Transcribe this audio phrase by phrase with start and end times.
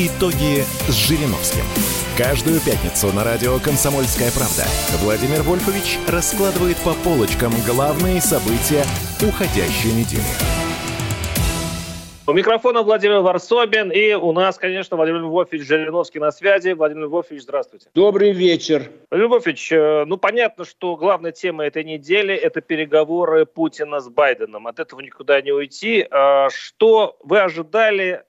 [0.00, 1.64] Итоги с Жириновским.
[2.16, 4.62] Каждую пятницу на радио «Комсомольская правда»
[5.02, 8.84] Владимир Вольфович раскладывает по полочкам главные события
[9.20, 10.22] уходящей недели.
[12.28, 16.74] У микрофона Владимир Варсобин, и у нас, конечно, Владимир Львович Жириновский на связи.
[16.74, 17.88] Владимир Львович, здравствуйте.
[17.92, 18.92] Добрый вечер.
[19.10, 24.68] Владимир Львович, э, ну понятно, что главная тема этой недели– это переговоры Путина с Байденом.
[24.68, 26.06] От этого никуда не уйти.
[26.08, 28.22] А что вы ожидали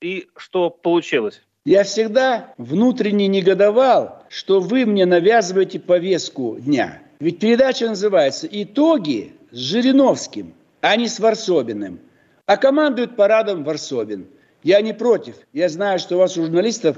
[0.00, 1.42] и что получилось?
[1.64, 7.02] Я всегда внутренне негодовал, что вы мне навязываете повестку дня.
[7.20, 12.00] Ведь передача называется «Итоги с Жириновским», а не с Варсобиным.
[12.46, 14.26] А командует парадом Варсобин.
[14.62, 15.36] Я не против.
[15.52, 16.96] Я знаю, что у вас, у журналистов,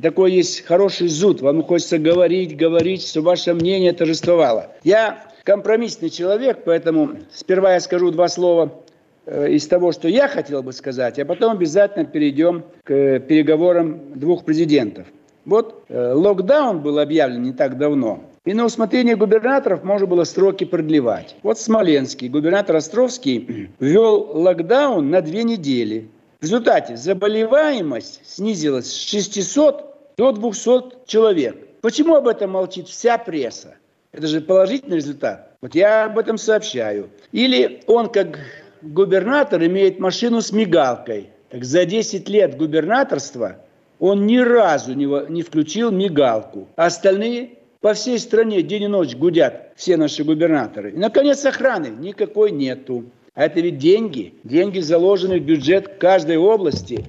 [0.00, 1.40] такой есть хороший зуд.
[1.40, 4.72] Вам хочется говорить, говорить, чтобы ваше мнение торжествовало.
[4.84, 8.81] Я компромиссный человек, поэтому сперва я скажу два слова
[9.26, 15.06] из того, что я хотел бы сказать, а потом обязательно перейдем к переговорам двух президентов.
[15.44, 18.24] Вот э, локдаун был объявлен не так давно.
[18.44, 21.36] И на усмотрение губернаторов можно было сроки продлевать.
[21.42, 26.08] Вот Смоленский, губернатор Островский, ввел локдаун на две недели.
[26.40, 31.56] В результате заболеваемость снизилась с 600 до 200 человек.
[31.80, 33.76] Почему об этом молчит вся пресса?
[34.12, 35.56] Это же положительный результат.
[35.60, 37.08] Вот я об этом сообщаю.
[37.32, 38.38] Или он, как
[38.82, 41.30] губернатор имеет машину с мигалкой.
[41.50, 43.58] Так за 10 лет губернаторства
[43.98, 46.68] он ни разу не, не включил мигалку.
[46.76, 50.92] А остальные по всей стране день и ночь гудят все наши губернаторы.
[50.92, 53.04] И, наконец, охраны никакой нету.
[53.34, 54.34] А это ведь деньги.
[54.44, 57.04] Деньги заложены в бюджет каждой области.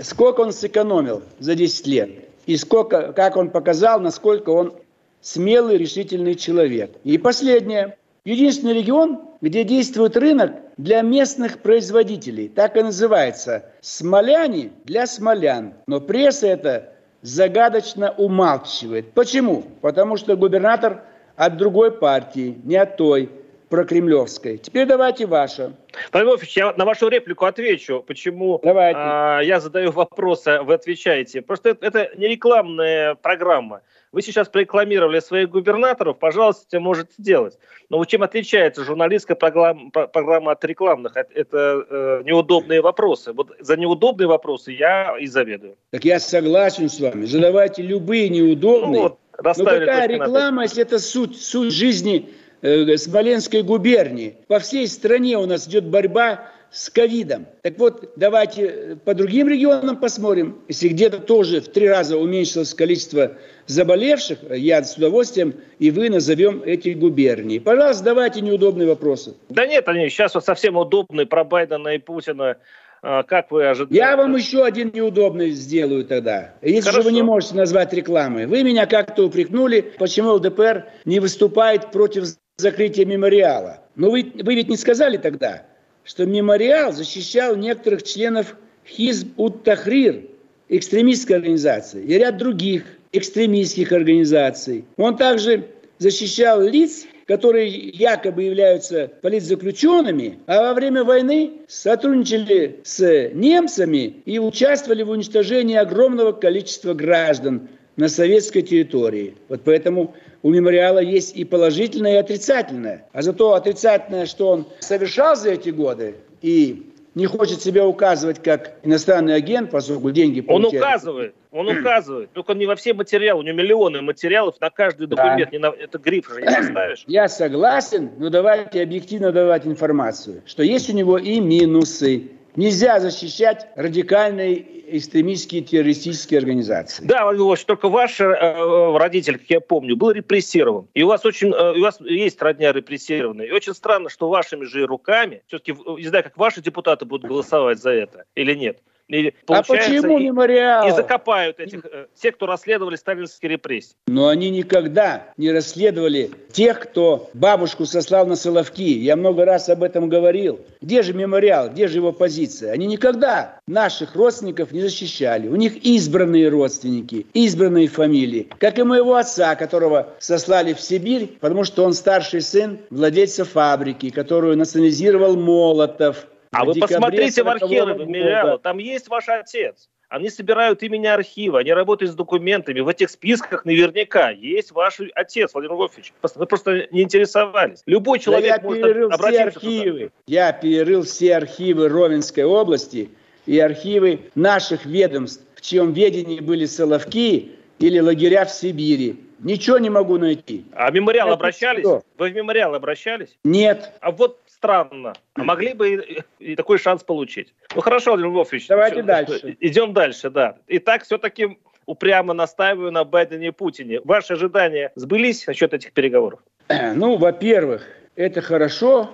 [0.00, 2.10] Сколько он сэкономил за 10 лет?
[2.46, 4.74] И сколько, как он показал, насколько он
[5.20, 6.90] смелый, решительный человек.
[7.04, 7.96] И последнее.
[8.24, 12.48] Единственный регион, где действует рынок для местных производителей.
[12.48, 13.66] Так и называется.
[13.80, 15.74] Смоляне для смолян.
[15.86, 16.92] Но пресса это
[17.22, 19.12] загадочно умалчивает.
[19.12, 19.64] Почему?
[19.80, 21.04] Потому что губернатор
[21.36, 23.30] от другой партии, не от той
[23.74, 24.58] прокремлевской.
[24.58, 25.72] Теперь давайте ваше.
[26.12, 31.42] Павел Львович, я на вашу реплику отвечу, почему а, я задаю вопросы, а вы отвечаете.
[31.42, 33.80] Просто это, это не рекламная программа.
[34.12, 37.58] Вы сейчас прорекламировали своих губернаторов, пожалуйста, можете сделать.
[37.90, 41.16] Но вот чем отличается журналистская программа, программа от рекламных?
[41.16, 43.32] Это э, неудобные вопросы.
[43.32, 45.74] Вот за неудобные вопросы я и заведую.
[45.90, 47.24] Так я согласен с вами.
[47.24, 49.02] Задавайте любые неудобные.
[49.02, 49.18] Ну, вот,
[49.58, 54.36] Но какая реклама, если это суть, суть жизни э, Смоленской губернии?
[54.48, 57.46] По всей стране у нас идет борьба с ковидом.
[57.62, 60.58] Так вот, давайте э, по другим регионам посмотрим.
[60.66, 63.36] Если где-то тоже в три раза уменьшилось количество
[63.66, 67.60] заболевших, я с удовольствием и вы назовем эти губернии.
[67.60, 69.34] Пожалуйста, давайте неудобные вопросы.
[69.50, 72.56] Да нет, они сейчас вот совсем удобные про Байдена и Путина.
[73.02, 73.96] А, как вы ожидаете?
[73.96, 76.54] Я вам еще один неудобный сделаю тогда.
[76.60, 77.02] Если Хорошо.
[77.02, 78.46] же вы не можете назвать рекламой.
[78.46, 82.24] Вы меня как-то упрекнули, почему ЛДПР не выступает против
[82.56, 83.80] закрытия мемориала.
[83.96, 85.66] Но вы, вы ведь не сказали тогда,
[86.04, 88.56] что мемориал защищал некоторых членов
[88.86, 90.22] Хизб ут Тахрир,
[90.68, 94.84] экстремистской организации, и ряд других экстремистских организаций.
[94.96, 104.22] Он также защищал лиц, которые якобы являются политзаключенными, а во время войны сотрудничали с немцами
[104.26, 109.34] и участвовали в уничтожении огромного количества граждан на советской территории.
[109.48, 113.06] Вот поэтому у мемориала есть и положительное, и отрицательное.
[113.12, 118.76] А зато отрицательное, что он совершал за эти годы, и не хочет себя указывать как
[118.82, 120.74] иностранный агент, поскольку деньги получает.
[120.74, 122.30] Он указывает, он указывает.
[122.32, 123.40] Только не во все материалы.
[123.40, 125.50] У него миллионы материалов на каждый документ.
[125.50, 125.50] Да.
[125.52, 127.04] Не на, это гриф же не поставишь.
[127.06, 132.30] Я согласен, но давайте объективно давать информацию, что есть у него и минусы.
[132.56, 137.04] Нельзя защищать радикальные экстремистские террористические организации.
[137.04, 140.86] Да, Владимир только ваш э, э, родитель, как я помню, был репрессирован.
[140.94, 143.46] И у вас очень, э, у вас есть родня репрессированная.
[143.46, 147.78] И очень странно, что вашими же руками, все-таки, не знаю, как ваши депутаты будут голосовать
[147.78, 148.78] за это или нет,
[149.08, 150.88] И, а почему и, мемориал?
[150.88, 153.96] И закопают этих, э, тех, кто расследовали сталинские репрессии.
[154.06, 158.82] Но они никогда не расследовали тех, кто бабушку сослал на Соловки.
[158.82, 160.60] Я много раз об этом говорил.
[160.80, 162.72] Где же мемориал, где же его позиция?
[162.72, 165.48] Они никогда наших родственников не защищали.
[165.48, 168.48] У них избранные родственники, избранные фамилии.
[168.58, 174.08] Как и моего отца, которого сослали в Сибирь, потому что он старший сын владельца фабрики,
[174.08, 176.26] которую национализировал Молотов.
[176.54, 179.88] А вы посмотрите в архивы мемориала, там есть ваш отец.
[180.08, 182.80] Они собирают имени архива, они работают с документами.
[182.80, 186.12] В этих списках наверняка есть ваш отец, Владимир Вольфович.
[186.36, 187.82] Вы просто не интересовались.
[187.86, 189.98] Любой человек да я может перерыл все архивы.
[189.98, 190.12] Туда.
[190.26, 193.10] Я перерыл все архивы Ровенской области
[193.46, 199.20] и архивы наших ведомств, в чьем ведении были Соловки или лагеря в Сибири.
[199.40, 200.64] Ничего не могу найти.
[200.72, 201.80] А мемориал Это обращались?
[201.80, 202.02] Что?
[202.16, 203.36] Вы в мемориал обращались?
[203.44, 203.92] Нет.
[204.00, 205.12] А вот странно.
[205.34, 207.54] А могли бы и, и такой шанс получить.
[207.74, 208.66] Ну хорошо, Владимир Львович.
[208.68, 209.56] Давайте все, дальше.
[209.60, 210.56] Идем дальше, да.
[210.68, 214.00] Итак, все-таки упрямо настаиваю на Байдене и Путине.
[214.04, 216.40] Ваши ожидания сбылись насчет этих переговоров?
[216.94, 219.10] Ну, во-первых, это хорошо,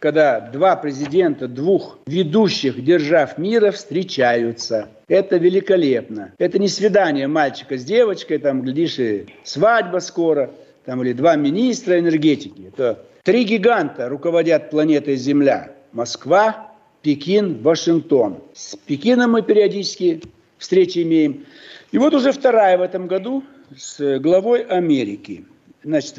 [0.00, 4.88] когда два президента двух ведущих держав мира встречаются.
[5.06, 6.32] Это великолепно.
[6.38, 10.50] Это не свидание мальчика с девочкой, там, глядишь, и свадьба скоро,
[10.84, 12.66] там, или два министра энергетики.
[12.66, 15.74] Это Три гиганта руководят планетой Земля.
[15.92, 16.72] Москва,
[17.02, 18.38] Пекин, Вашингтон.
[18.54, 20.22] С Пекином мы периодически
[20.56, 21.44] встречи имеем.
[21.92, 23.44] И вот уже вторая в этом году
[23.76, 25.44] с главой Америки.
[25.84, 26.14] Значит,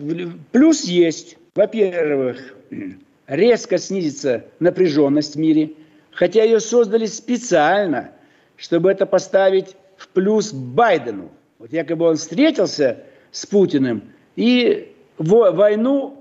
[0.51, 2.53] плюс есть, во-первых,
[3.27, 5.71] резко снизится напряженность в мире,
[6.11, 8.11] хотя ее создали специально,
[8.55, 11.31] чтобы это поставить в плюс Байдену.
[11.57, 12.99] Вот якобы он встретился
[13.31, 14.03] с Путиным
[14.35, 16.18] и войну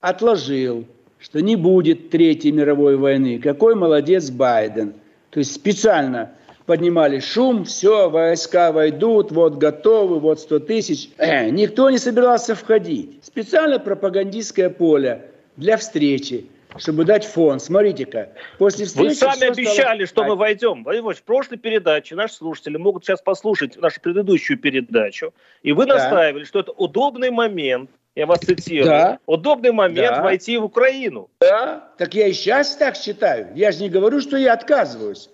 [0.00, 0.86] отложил,
[1.18, 3.38] что не будет Третьей мировой войны.
[3.38, 4.94] Какой молодец Байден.
[5.30, 6.32] То есть специально
[6.66, 11.10] поднимали шум, все, войска войдут, вот готовы, вот 100 тысяч.
[11.16, 13.20] Э, никто не собирался входить.
[13.22, 16.46] Специально пропагандистское поле для встречи
[16.76, 17.60] чтобы дать фон.
[17.60, 19.08] Смотрите-ка, после встречи...
[19.08, 20.06] Вы сами обещали, стало...
[20.06, 20.84] что мы войдем.
[20.84, 25.94] Владимир в прошлой передаче наши слушатели могут сейчас послушать нашу предыдущую передачу, и вы да.
[25.94, 29.18] настаивали, что это удобный момент я вас цитирую, да.
[29.26, 30.22] удобный момент да.
[30.22, 31.30] войти в Украину.
[31.38, 33.52] Да, так я и сейчас так считаю.
[33.54, 35.30] Я же не говорю, что я отказываюсь.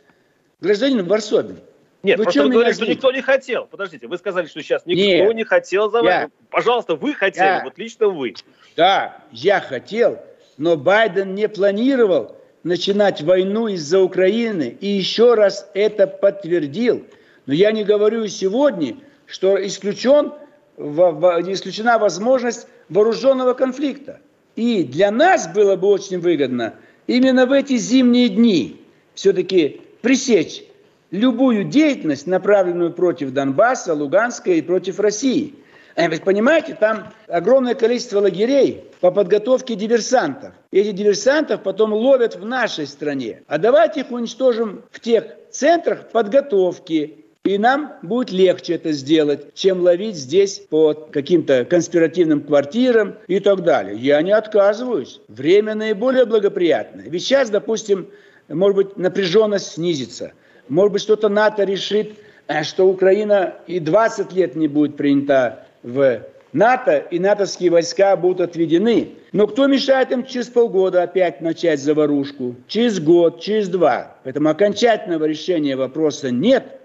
[0.61, 1.61] Гражданин Варсобин.
[2.03, 3.65] Нет, вы просто вы говорите, что никто не хотел.
[3.65, 7.63] Подождите, вы сказали, что сейчас никто Нет, не хотел за я, Пожалуйста, вы хотели, я,
[7.65, 8.35] вот лично вы.
[8.77, 10.19] Да, я хотел,
[10.59, 17.07] но Байден не планировал начинать войну из-за Украины и еще раз это подтвердил.
[17.47, 20.35] Но я не говорю сегодня, что исключен,
[20.77, 24.21] исключена возможность вооруженного конфликта.
[24.57, 26.75] И для нас было бы очень выгодно
[27.07, 28.81] именно в эти зимние дни
[29.15, 30.65] все-таки пресечь
[31.11, 35.55] любую деятельность, направленную против Донбасса, Луганска и против России.
[35.97, 40.53] А понимаете, там огромное количество лагерей по подготовке диверсантов.
[40.73, 43.43] И этих диверсантов потом ловят в нашей стране.
[43.47, 49.83] А давайте их уничтожим в тех центрах подготовки, и нам будет легче это сделать, чем
[49.83, 53.99] ловить здесь по каким-то конспиративным квартирам и так далее.
[53.99, 55.21] Я не отказываюсь.
[55.29, 57.05] Время наиболее благоприятное.
[57.07, 58.09] Ведь сейчас, допустим,
[58.49, 60.33] может быть, напряженность снизится.
[60.69, 62.15] Может быть, что-то НАТО решит,
[62.49, 66.23] э, что Украина и 20 лет не будет принята в
[66.55, 69.17] НАТО, и натовские войска будут отведены.
[69.33, 72.57] Но кто мешает им через полгода опять начать заварушку?
[72.69, 74.17] Через год, через два.
[74.25, 76.65] Поэтому окончательного решения вопроса нет–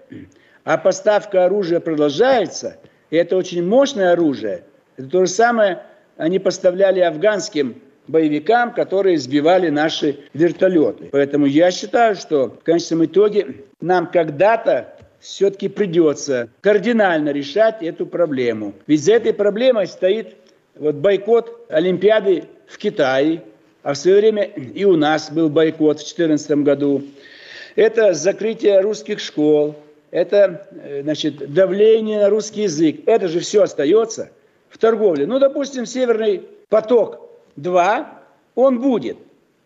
[0.64, 2.76] а поставка оружия продолжается,
[3.10, 4.64] и это очень мощное оружие.
[4.96, 5.82] Это то же самое
[6.16, 11.08] они поставляли афганским боевикам, которые сбивали наши вертолеты.
[11.12, 18.74] Поэтому я считаю, что в конечном итоге нам когда-то все-таки придется кардинально решать эту проблему.
[18.86, 20.36] Ведь за этой проблемой стоит
[20.76, 23.42] вот бойкот Олимпиады в Китае,
[23.82, 27.02] а в свое время и у нас был бойкот в 2014 году.
[27.76, 29.76] Это закрытие русских школ,
[30.10, 33.02] это э, значит, давление на русский язык.
[33.06, 34.30] Это же все остается
[34.68, 35.26] в торговле.
[35.26, 38.06] Ну, допустим, Северный поток-2,
[38.54, 39.18] он будет.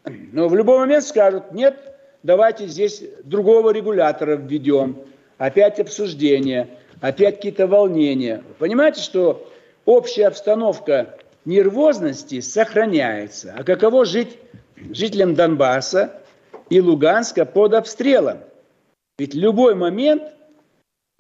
[0.05, 1.77] Но в любой момент скажут, нет,
[2.23, 4.99] давайте здесь другого регулятора введем.
[5.39, 6.69] Опять обсуждение,
[7.01, 8.43] опять какие-то волнения.
[8.59, 9.51] Понимаете, что
[9.85, 13.55] общая обстановка нервозности сохраняется.
[13.57, 14.39] А каково жить
[14.91, 16.21] жителям Донбасса
[16.69, 18.39] и Луганска под обстрелом?
[19.17, 20.25] Ведь любой момент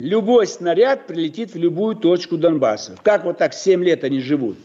[0.00, 2.96] любой снаряд прилетит в любую точку Донбасса.
[3.04, 4.56] Как вот так 7 лет они живут?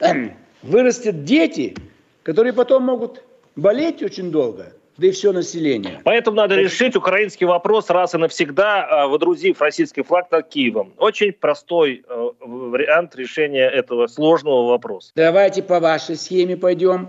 [0.62, 1.74] Вырастят дети,
[2.22, 3.24] которые потом могут
[3.56, 4.72] болеть очень долго.
[4.96, 6.00] да и все население.
[6.04, 10.92] Поэтому надо решить украинский вопрос раз и навсегда, а, водрузив российский флаг над Киевом.
[10.98, 15.10] Очень простой э, вариант решения этого сложного вопроса.
[15.16, 17.08] Давайте по вашей схеме пойдем.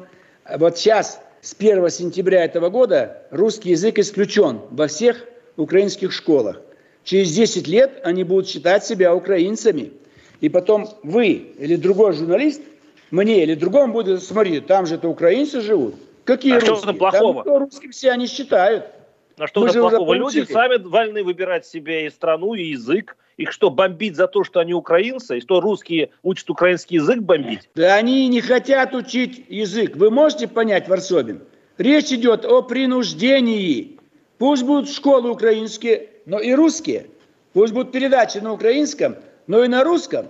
[0.58, 5.26] Вот сейчас, с 1 сентября этого года, русский язык исключен во всех
[5.60, 6.62] украинских школах.
[7.04, 9.92] Через 10 лет они будут считать себя украинцами.
[10.42, 12.62] И потом вы или другой журналист
[13.12, 15.96] мне или другому будет, смотрите, там же это украинцы живут.
[16.26, 16.78] Какие а русские?
[16.78, 17.44] что плохого?
[17.44, 18.86] Там русским все они считают.
[19.38, 20.14] А что это плохого?
[20.14, 23.18] Люди сами вольны выбирать себе и страну, и язык.
[23.38, 25.38] Их что, бомбить за то, что они украинцы?
[25.38, 27.70] И что, русские учат украинский язык бомбить?
[27.74, 29.96] Да они не хотят учить язык.
[29.96, 31.42] Вы можете понять, Варсобин?
[31.78, 33.99] Речь идет о принуждении.
[34.40, 37.08] Пусть будут школы украинские, но и русские.
[37.54, 39.18] Пусть будут передачи на украинском,
[39.48, 40.28] но и на русском.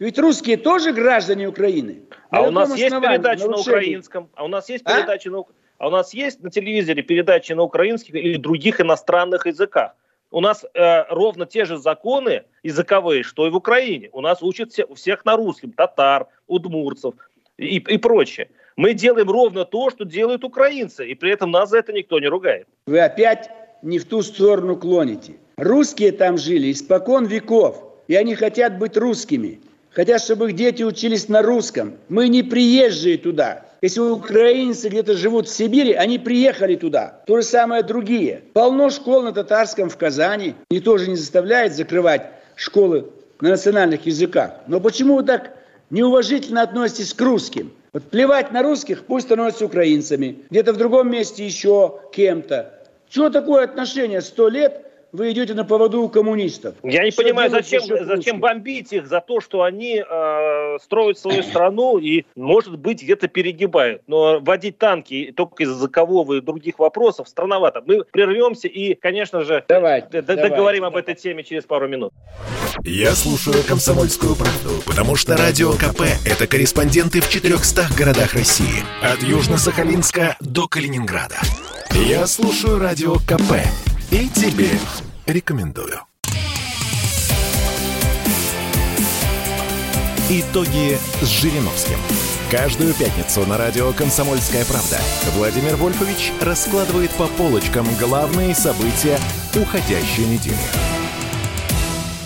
[0.00, 2.02] Ведь русские тоже граждане Украины.
[2.30, 4.96] А у нас есть передачи на украинском, а у нас есть а?
[4.96, 5.44] передачи на
[5.78, 9.94] а у нас есть на телевизоре передачи на украинских или других иностранных языках.
[10.30, 14.08] У нас э, ровно те же законы языковые, что и в Украине.
[14.12, 17.14] У нас учат все, у всех на русском, татар, удмурцев
[17.58, 18.48] и, и прочее.
[18.76, 22.26] Мы делаем ровно то, что делают украинцы, и при этом нас за это никто не
[22.26, 22.66] ругает.
[22.86, 23.50] Вы опять
[23.82, 25.34] не в ту сторону клоните.
[25.56, 29.60] Русские там жили испокон веков, и они хотят быть русскими
[29.94, 31.94] хотят, чтобы их дети учились на русском.
[32.08, 33.64] Мы не приезжие туда.
[33.80, 37.20] Если украинцы где-то живут в Сибири, они приехали туда.
[37.26, 38.42] То же самое другие.
[38.52, 40.54] Полно школ на татарском в Казани.
[40.70, 43.10] Никто же не заставляет закрывать школы
[43.40, 44.52] на национальных языках.
[44.68, 45.52] Но почему вы так
[45.90, 47.72] неуважительно относитесь к русским?
[47.92, 50.44] Вот плевать на русских, пусть становятся украинцами.
[50.50, 52.82] Где-то в другом месте еще кем-то.
[53.08, 54.22] Чего такое отношение?
[54.22, 56.76] Сто лет– вы идете на поводу у коммунистов.
[56.82, 61.42] Я не что понимаю, зачем, зачем бомбить их за то, что они э, строят свою
[61.42, 64.02] страну и, может быть, где-то перегибают.
[64.06, 67.82] Но водить танки только из-за языкового и других вопросов странновато.
[67.84, 70.86] Мы прервемся и, конечно же, давайте, договорим давайте.
[70.86, 72.12] об этой теме через пару минут.
[72.84, 78.82] Я слушаю «Комсомольскую правду», потому что «Радио КП»— это корреспонденты в 400 городах России.
[79.02, 81.36] От Южно-Сахалинска до Калининграда.
[81.90, 84.68] Я слушаю «Радио КП» и тебе
[85.24, 86.00] рекомендую.
[90.28, 91.96] Итоги с Жириновским.
[92.50, 94.98] Каждую пятницу на радио «Комсомольская правда»
[95.34, 99.18] Владимир Вольфович раскладывает по полочкам главные события
[99.54, 101.01] уходящей недели.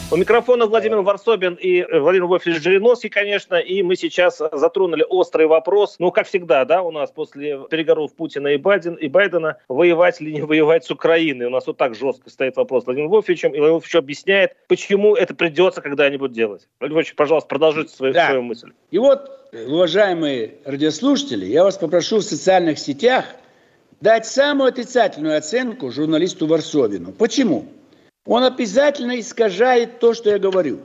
[0.08, 5.48] У микрофона Владимир Варсобин и э, Владимир Вольфович Жириновский, конечно, и мы сейчас затронули острый
[5.48, 10.20] вопрос, ну, как всегда, да, у нас после переговоров Путина и, Байден, и Байдена, воевать
[10.20, 11.46] или не воевать с Украиной.
[11.46, 15.16] У нас вот так жестко стоит вопрос с Владимиром Вольфовичем, и Владимир Вольфович объясняет, почему
[15.16, 16.68] это придется когда-нибудь делать.
[16.78, 18.26] Владимир Вольфович, пожалуйста, продолжите свою, да.
[18.26, 18.70] свою мысль.
[18.92, 23.24] И вот, уважаемые радиослушатели, я вас попрошу в социальных сетях
[24.00, 27.10] дать самую отрицательную оценку журналисту Варсобину.
[27.10, 27.66] Почему?
[28.26, 30.80] Он обязательно искажает то, что я говорю.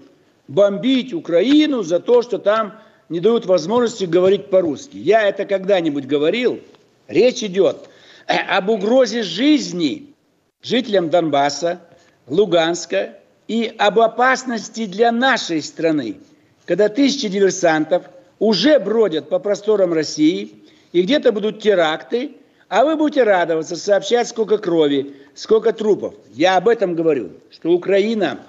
[0.48, 2.80] Бомбить Украину за то, что там
[3.10, 4.98] не дают возможности говорить по-русски.
[4.98, 6.60] Я это когда-нибудь говорил.
[7.08, 7.90] Речь идет
[8.28, 10.14] об угрозе жизни
[10.62, 11.82] жителям Донбасса,
[12.28, 13.18] Луганска
[13.48, 16.18] и об опасности для нашей страны,
[16.66, 18.04] когда тысячи диверсантов
[18.40, 20.54] уже бродят по просторам России,
[20.92, 22.34] и где-то будут теракты,
[22.72, 26.14] а вы будете радоваться, сообщать, сколько крови, сколько трупов.
[26.32, 28.40] Я об этом говорю, что Украина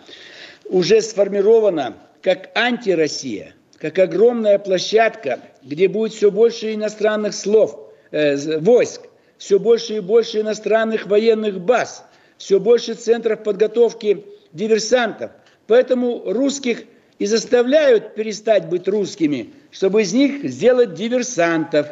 [0.66, 9.00] уже сформирована как антироссия, как огромная площадка, где будет все больше иностранных слов, э, войск,
[9.38, 12.04] все больше и больше иностранных военных баз,
[12.38, 15.32] все больше центров подготовки диверсантов.
[15.66, 16.84] Поэтому русских
[17.18, 21.88] и заставляют перестать быть русскими, чтобы из них сделать диверсантов,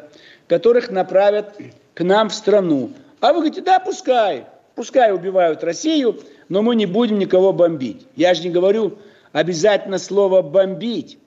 [0.46, 1.56] которых направят
[1.94, 2.90] к нам в страну.
[3.20, 6.18] А вы говорите, да, пускай, пускай убивают Россию,
[6.48, 8.06] но мы не будем никого бомбить.
[8.16, 8.98] Я же не говорю
[9.32, 11.18] обязательно слово «бомбить».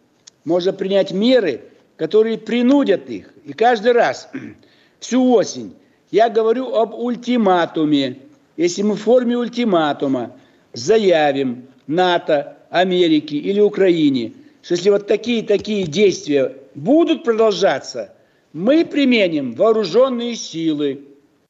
[0.43, 1.61] Можно принять меры,
[1.95, 3.33] которые принудят их.
[3.45, 4.29] И каждый раз,
[4.99, 5.75] всю осень,
[6.11, 8.19] я говорю об ультиматуме.
[8.57, 10.35] Если мы в форме ультиматума
[10.73, 18.13] заявим НАТО, Америке или Украине, что если вот такие-такие действия будут продолжаться–
[18.53, 21.01] мы применим вооруженные силы.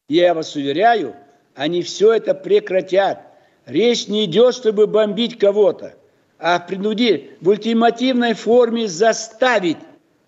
[0.07, 1.15] Я вас уверяю,
[1.53, 3.19] они все это прекратят.
[3.65, 5.95] Речь не идет, чтобы бомбить кого-то,
[6.39, 9.77] а в принуди, в ультимативной форме заставить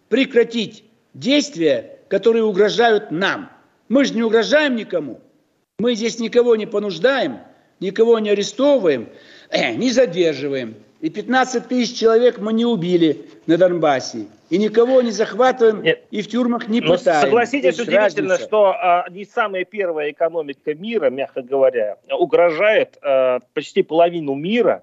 [0.10, 3.50] прекратить действия, которые угрожают нам.
[3.90, 5.20] Мы же не угрожаем никому.
[5.80, 7.40] Мы здесь никого не понуждаем,
[7.80, 9.10] никого не арестовываем,
[9.50, 10.76] э, не задерживаем.
[11.06, 14.26] И 15 тысяч человек мы не убили на Донбассе.
[14.50, 16.04] И никого не захватываем Нет.
[16.10, 17.22] и в тюрьмах не Но пытаем.
[17.22, 18.48] Согласитесь, удивительно, разница.
[18.48, 24.82] что а, не самая первая экономика мира, мягко говоря, угрожает а, почти половину мира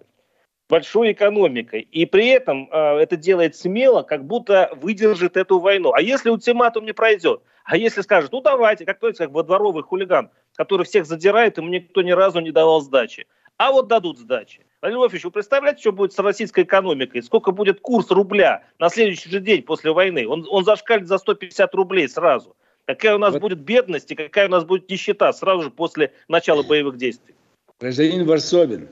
[0.69, 1.81] большой экономикой.
[1.91, 5.93] И при этом а, это делает смело, как будто выдержит эту войну.
[5.93, 7.43] А если ультиматум не пройдет?
[7.65, 11.67] А если скажет, ну давайте, как то как во дворовый хулиган, который всех задирает, ему
[11.67, 13.27] никто ни разу не давал сдачи.
[13.57, 14.65] А вот дадут сдачи.
[14.83, 17.23] Владимир Владимирович, вы представляете, что будет с российской экономикой?
[17.23, 20.27] Сколько будет курс рубля на следующий же день после войны?
[20.27, 22.57] Он, он зашкалит за 150 рублей сразу.
[22.85, 23.43] Какая у нас вот.
[23.43, 27.37] будет бедность и какая у нас будет нищета сразу же после начала боевых действий?
[27.79, 28.89] Гражданин Варсобин,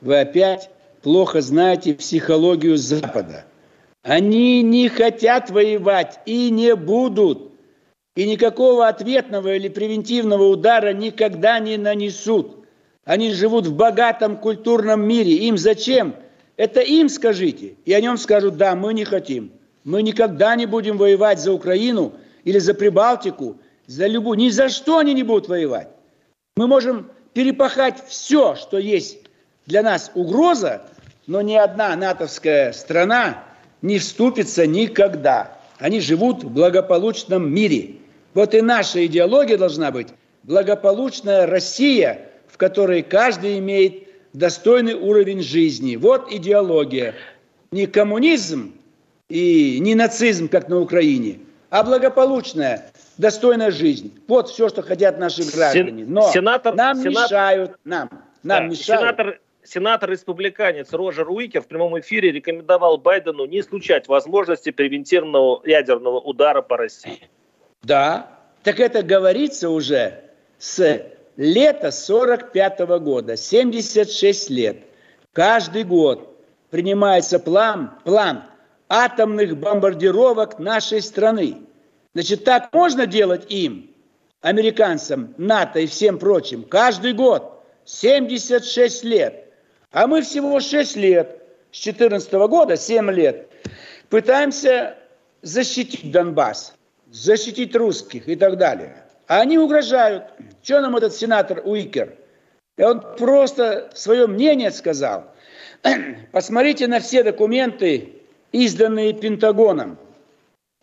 [0.00, 0.70] вы опять
[1.02, 3.44] плохо знаете психологию Запада.
[4.02, 7.52] Они не хотят воевать и не будут.
[8.14, 12.65] И никакого ответного или превентивного удара никогда не нанесут.
[13.06, 15.32] Они живут в богатом культурном мире.
[15.46, 16.16] Им зачем?
[16.56, 17.76] Это им скажите.
[17.84, 19.52] И о нем скажут, да, мы не хотим.
[19.84, 24.38] Мы никогда не будем воевать за Украину или за Прибалтику, за любую.
[24.38, 25.88] Ни за что они не будут воевать.
[26.56, 29.18] Мы можем перепахать все, что есть
[29.66, 30.82] для нас угроза,
[31.28, 33.44] но ни одна натовская страна
[33.82, 35.56] не вступится никогда.
[35.78, 37.98] Они живут в благополучном мире.
[38.34, 40.08] Вот и наша идеология должна быть
[40.42, 42.22] благополучная Россия–
[42.56, 45.96] в которой каждый имеет достойный уровень жизни.
[45.96, 47.14] Вот идеология.
[47.70, 48.72] Не коммунизм
[49.28, 54.18] и не нацизм, как на Украине, а благополучная, достойная жизнь.
[54.26, 56.06] Вот все, что хотят наши граждане.
[56.06, 58.08] Но сенатор, нам сенатор, мешают, нам,
[58.42, 59.00] нам да, мешают.
[59.02, 66.62] Сенатор, сенатор-республиканец Роджер Уикер в прямом эфире рекомендовал Байдену не исключать возможности превентивного ядерного удара
[66.62, 67.28] по России.
[67.82, 68.30] Да,
[68.62, 70.22] так это говорится уже
[70.58, 71.06] с
[71.36, 74.78] Лето 45 -го года, 76 лет.
[75.32, 76.34] Каждый год
[76.70, 78.44] принимается план, план
[78.88, 81.58] атомных бомбардировок нашей страны.
[82.14, 83.90] Значит, так можно делать им,
[84.40, 89.52] американцам, НАТО и всем прочим, каждый год, 76 лет.
[89.92, 93.50] А мы всего 6 лет, с 14 -го года, 7 лет,
[94.08, 94.96] пытаемся
[95.42, 96.74] защитить Донбасс,
[97.10, 99.05] защитить русских и так далее.
[99.26, 100.24] А они угрожают.
[100.62, 102.16] Что нам этот сенатор Уикер?
[102.76, 105.32] И он просто свое мнение сказал.
[106.32, 108.12] Посмотрите на все документы,
[108.52, 109.98] изданные Пентагоном,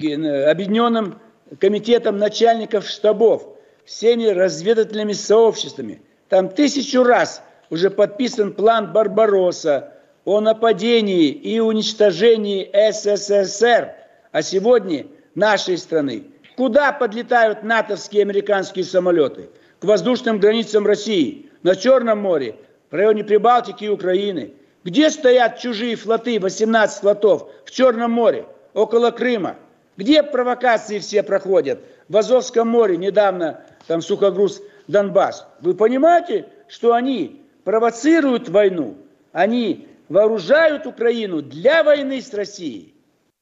[0.02, 1.20] э, Объединенным
[1.60, 3.48] комитетом начальников штабов,
[3.86, 6.02] всеми разведывательными сообществами.
[6.30, 9.94] Там тысячу раз уже подписан план Барбаросса
[10.26, 13.94] о нападении и уничтожении СССР,
[14.32, 16.33] а сегодня нашей страны.
[16.56, 19.50] Куда подлетают натовские и американские самолеты?
[19.80, 22.56] К воздушным границам России, на Черном море,
[22.92, 24.54] в районе Прибалтики и Украины.
[24.84, 29.56] Где стоят чужие флоты, 18 флотов, в Черном море, около Крыма?
[29.98, 31.80] Где провокации все проходят?
[32.08, 35.48] В Азовском море недавно там сухогруз Донбасс.
[35.62, 38.98] Вы понимаете, что они провоцируют войну?
[39.32, 42.94] Они вооружают Украину для войны с Россией.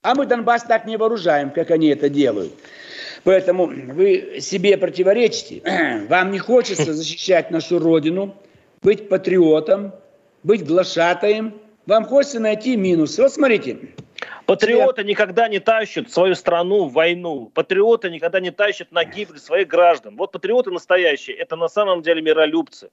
[0.02, 2.54] А мы Донбасс так не вооружаем, как они это делают.
[3.24, 5.62] Поэтому вы себе противоречите.
[6.10, 8.36] Вам не хочется защищать нашу Родину,
[8.82, 9.94] быть патриотом,
[10.44, 11.54] быть глашатаем.
[11.86, 13.22] Вам хочется найти минусы.
[13.22, 13.78] Вот смотрите.
[14.46, 17.52] Патриоты никогда не тащат свою страну в войну.
[17.54, 20.16] Патриоты никогда не тащат на гибель своих граждан.
[20.18, 22.90] Вот патриоты настоящие, это на самом деле миролюбцы.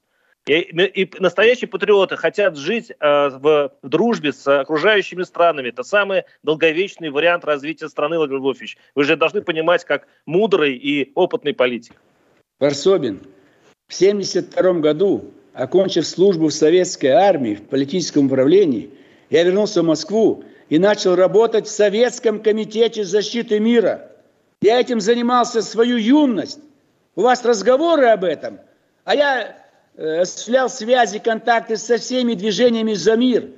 [0.49, 5.69] И, и настоящие патриоты хотят жить э, в, в дружбе с окружающими странами.
[5.69, 8.79] Это самый долговечный вариант развития страны, Владимир Владимирович.
[8.95, 12.01] Вы же должны понимать, как мудрый и опытный политик.
[12.59, 13.19] Варсобин,
[13.89, 18.91] в 1972 году, окончив службу в советской армии, в политическом управлении,
[19.29, 24.11] я вернулся в Москву и начал работать в Советском комитете защиты мира.
[24.63, 26.61] Я этим занимался свою юность.
[27.17, 28.61] У вас разговоры об этом,
[29.05, 29.68] а я
[29.99, 33.49] осуществлял связи, контакты со всеми движениями за мир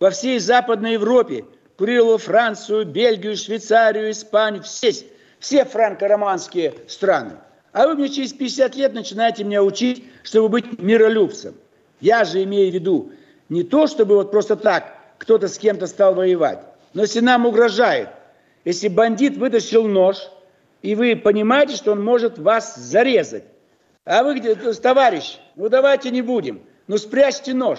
[0.00, 1.44] во всей Западной Европе,
[1.78, 4.92] курировал Францию, Бельгию, Швейцарию, Испанию, все,
[5.38, 7.36] все франко-романские страны.
[7.72, 11.54] А вы мне через 50 лет начинаете меня учить, чтобы быть миролюбцем.
[12.00, 13.12] Я же имею в виду
[13.48, 16.60] не то, чтобы вот просто так кто-то с кем-то стал воевать,
[16.92, 18.08] но если нам угрожает,
[18.64, 20.16] если бандит вытащил нож,
[20.82, 23.44] и вы понимаете, что он может вас зарезать,
[24.04, 26.62] а вы где, товарищ, ну давайте не будем.
[26.86, 27.78] Ну спрячьте нож.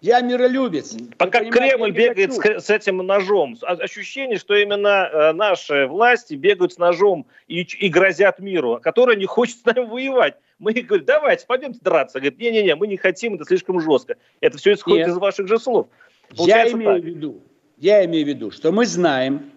[0.00, 0.94] Я миролюбец.
[1.16, 6.78] Пока Кремль бегает с, с этим ножом, ощущение, что именно э, наши власти бегают с
[6.78, 10.36] ножом и, и грозят миру, который не хочет с нами воевать.
[10.58, 12.20] Мы говорим, давайте, пойдемте драться.
[12.20, 14.16] Говорит, не-не-не, мы не хотим, это слишком жестко.
[14.40, 15.16] Это все исходит Нет.
[15.16, 15.88] из ваших же слов.
[16.30, 17.02] я имею так.
[17.02, 17.42] в виду,
[17.78, 19.50] я имею в виду, что мы знаем,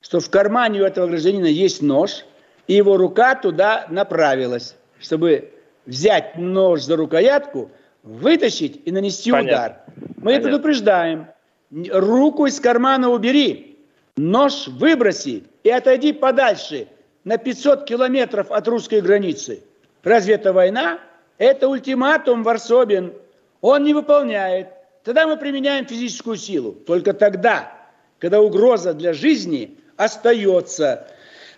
[0.00, 2.24] что в кармане у этого гражданина есть нож,
[2.66, 5.52] и его рука туда направилась, чтобы
[5.86, 7.70] взять нож за рукоятку,
[8.02, 9.52] вытащить и нанести Понятно.
[9.52, 9.80] удар.
[10.16, 10.48] Мы Понятно.
[10.48, 11.26] предупреждаем,
[11.90, 13.78] руку из кармана убери,
[14.16, 16.88] нож выброси и отойди подальше,
[17.24, 19.64] на 500 километров от русской границы.
[20.04, 21.00] Разве это война?
[21.38, 23.14] Это ультиматум Варсобин.
[23.60, 24.68] Он не выполняет.
[25.02, 26.70] Тогда мы применяем физическую силу.
[26.72, 27.72] Только тогда,
[28.20, 31.08] когда угроза для жизни остается.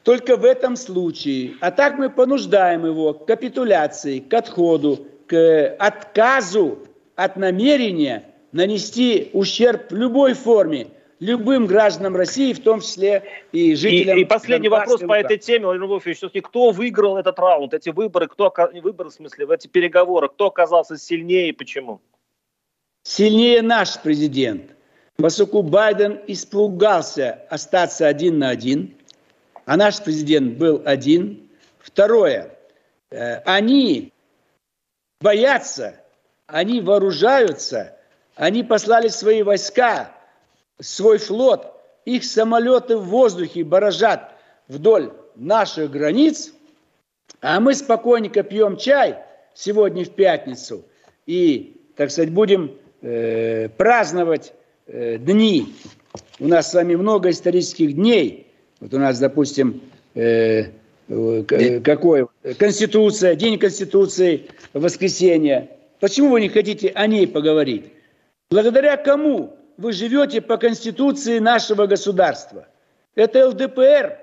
[0.09, 1.57] Только в этом случае.
[1.61, 6.79] А так мы понуждаем его к капитуляции, к отходу, к отказу
[7.15, 10.87] от намерения нанести ущерб в любой форме
[11.21, 14.17] любым гражданам России, в том числе и жителям...
[14.17, 17.91] И, и последний вопрос по этой теме, Владимир Вольфович, все-таки кто выиграл этот раунд, эти
[17.91, 18.51] выборы, кто,
[18.83, 22.01] выборы в смысле, в эти переговоры, кто оказался сильнее и почему?
[23.03, 24.75] Сильнее наш президент.
[25.17, 28.95] Поскольку Байден испугался остаться один на один,
[29.69, 31.47] а наш президент был один.
[31.79, 32.57] Второе,
[33.11, 34.15] э, они
[35.21, 36.01] боятся,
[36.47, 37.95] они вооружаются,
[38.35, 40.11] они послали свои войска,
[40.81, 44.33] свой флот, их самолеты в воздухе баражат
[44.69, 46.55] вдоль наших границ,
[47.43, 49.19] а мы спокойненько пьем чай
[49.53, 50.83] сегодня в пятницу
[51.27, 54.55] и, так сказать, будем э, праздновать
[54.87, 55.75] э, дни.
[56.41, 58.47] У нас с вами много исторических дней–
[58.81, 59.81] вот у нас, допустим,
[60.15, 60.67] э,
[61.09, 62.27] э, какой?
[62.59, 65.71] Конституция, День Конституции, воскресенье.
[66.01, 67.93] Почему вы не хотите о ней поговорить?
[68.51, 72.67] Благодаря кому вы живете по Конституции нашего государства?
[73.15, 74.19] Это ЛДПР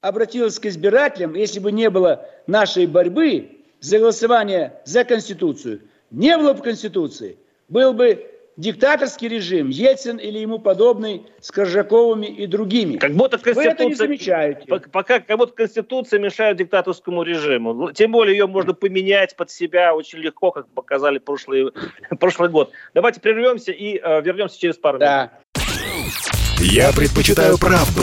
[0.00, 6.54] обратилась к избирателям, если бы не было нашей борьбы за голосование за Конституцию, не было
[6.54, 7.36] бы Конституции,
[7.68, 8.29] был бы
[8.60, 12.98] диктаторский режим, Ельцин или ему подобный с Коржаковыми и другими.
[12.98, 14.66] Как будто Конституция, Вы это не замечаете.
[14.92, 17.90] Пока как будто Конституция мешает диктаторскому режиму.
[17.92, 21.72] Тем более ее можно поменять под себя очень легко, как показали прошлый,
[22.20, 22.70] прошлый год.
[22.94, 25.32] Давайте прервемся и э, вернемся через пару да.
[25.56, 26.12] минут.
[26.58, 28.02] Я предпочитаю правду,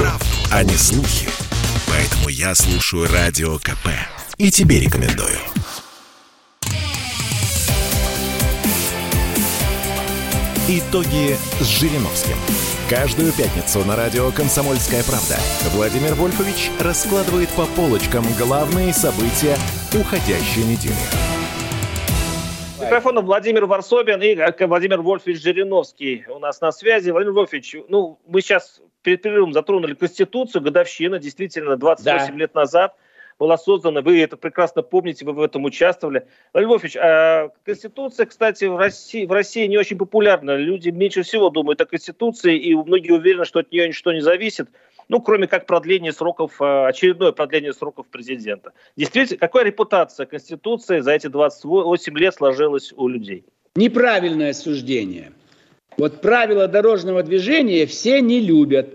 [0.52, 1.30] а не слухи.
[1.88, 3.89] Поэтому я слушаю Радио КП.
[4.38, 5.38] И тебе рекомендую.
[10.70, 12.36] Итоги с Жириновским.
[12.90, 15.40] Каждую пятницу на радио «Комсомольская правда»
[15.72, 19.56] Владимир Вольфович раскладывает по полочкам главные события
[19.98, 20.92] уходящей недели.
[22.82, 27.12] Микрофоном Владимир Варсобин и э, Владимир Вольфович Жириновский у нас на связи.
[27.12, 32.38] Владимир Вольфович, ну, мы сейчас перед перерывом затронули Конституцию, годовщина, действительно, 28 да.
[32.38, 32.94] лет назад–
[33.39, 36.28] была создана, вы это прекрасно помните, вы в этом участвовали.
[36.54, 40.56] Владимир Львович, а Конституция, кстати, в России, в России не очень популярна.
[40.56, 44.69] Люди меньше всего думают о Конституции, и многие уверены, что от нее ничто не зависит.
[45.10, 48.73] Ну, кроме как продление сроков, а, очередное продление сроков президента.
[48.97, 53.45] Действительно, какая репутация Конституции за эти 28 лет сложилась у людей?
[53.76, 55.32] Неправильное суждение.
[55.97, 58.89] Вот правила дорожного движения все не любят.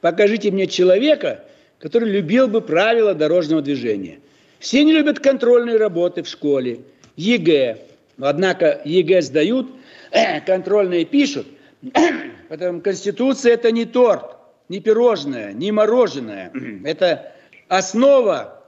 [0.00, 1.44] Покажите мне человека,
[1.82, 4.20] который любил бы правила дорожного движения.
[4.60, 6.82] Все не любят контрольные работы в школе,
[7.16, 7.78] ЕГЭ.
[8.20, 9.68] Однако ЕГЭ сдают,
[10.46, 11.48] контрольные пишут.
[12.48, 14.36] Потому Конституция– это не торт,
[14.68, 16.52] не пирожное, не мороженое.
[16.84, 17.32] Это
[17.66, 18.62] основа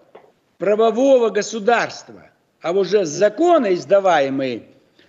[0.58, 2.30] правового государства.
[2.62, 4.62] А уже законы, издаваемые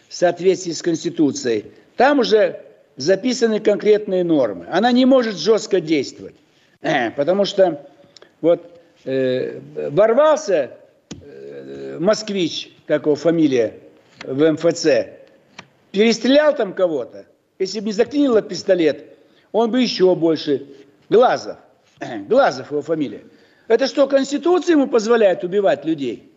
[0.07, 2.61] в соответствии с Конституцией, там уже
[2.97, 4.67] записаны конкретные нормы.
[4.69, 6.35] Она не может жестко действовать,
[7.15, 7.89] потому что
[8.45, 10.77] вот э, ворвался
[11.19, 13.79] э, москвич, как его фамилия,
[14.23, 14.87] в МФЦ,
[15.91, 17.25] перестрелял там кого-то.
[17.57, 19.17] Если бы не заклинило пистолет,
[19.51, 20.67] он бы еще больше.
[21.09, 21.57] Глазов.
[22.27, 23.23] Глазов его фамилия.
[23.67, 26.31] Это что, Конституция ему позволяет убивать людей?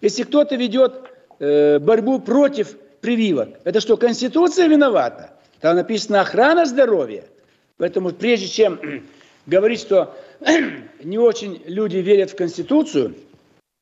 [0.00, 0.94] Если кто-то ведет
[1.38, 5.30] э, борьбу против прививок, это что, Конституция виновата?
[5.60, 7.24] Там написано охрана здоровья.
[7.76, 8.80] Поэтому прежде чем
[9.46, 10.14] говорить, что
[11.02, 13.14] не очень люди верят в Конституцию,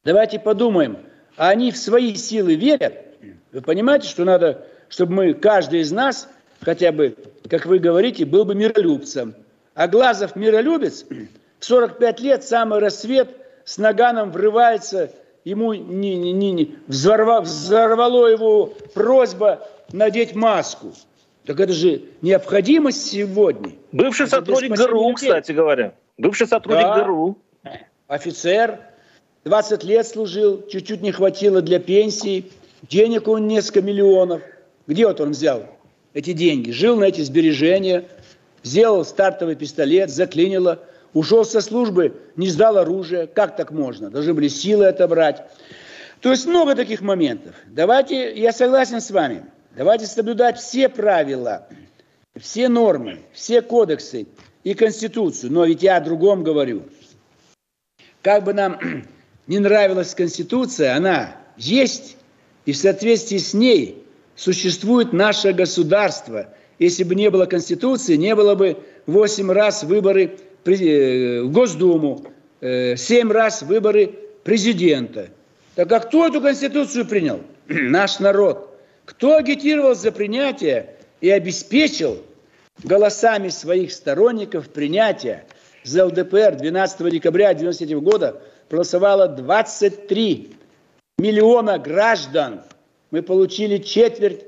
[0.05, 0.99] давайте подумаем,
[1.37, 2.95] а они в свои силы верят?
[3.53, 6.29] Вы понимаете, что надо, чтобы мы, каждый из нас,
[6.61, 7.17] хотя бы,
[7.49, 9.35] как вы говорите, был бы миролюбцем.
[9.75, 11.05] А Глазов миролюбец,
[11.59, 15.13] в 45 лет самый рассвет с наганом врывается,
[15.45, 20.93] ему не, не, не, не, взорва, взорвало его просьба надеть маску.
[21.47, 23.73] Так это же необходимость сегодня.
[23.93, 25.95] Бывший сотрудник ГРУ, кстати говоря.
[26.21, 27.03] Бывший сотрудник да.
[27.03, 27.39] ГРУ.
[28.07, 28.81] Офицер,
[29.45, 32.51] 20 лет служил, чуть-чуть не хватило для пенсии,
[32.83, 34.43] денег он несколько миллионов.
[34.87, 35.67] Где вот он взял?
[36.15, 38.05] эти деньги, жил на эти сбережения,
[38.63, 40.81] сделал стартовый пистолет, заклинило,
[41.13, 43.27] ушел со службы, не сдал оружие.
[43.27, 44.11] Как так можно?
[44.11, 45.45] Должны были силы отобрать.
[46.21, 47.55] То есть много таких моментов.
[47.67, 49.45] Давайте, я согласен с вами,
[49.77, 51.67] давайте соблюдать все правила,
[52.39, 54.27] все нормы, все кодексы
[54.65, 55.53] и Конституцию.
[55.53, 56.83] Но ведь я о другом говорю.
[58.23, 58.79] Как бы нам
[59.47, 62.17] не нравилась Конституция, она есть,
[62.67, 64.05] и в соответствии с ней
[64.37, 66.49] существует наше государство.
[66.79, 72.25] Если бы не было Конституции, не было бы 8 раз выборы э, в Госдуму,
[72.61, 75.29] 7 э, раз выборы президента.
[75.75, 77.41] Так а кто эту Конституцию принял?
[77.69, 78.79] Наш народ.
[79.05, 82.19] Кто агитировал за принятие и обеспечил
[82.83, 85.45] голосами своих сторонников принятие
[85.85, 90.55] за ЛДПР 12 декабря 1993 года проголосовало 23
[91.19, 92.63] миллиона граждан.
[93.11, 94.45] Мы получили четверть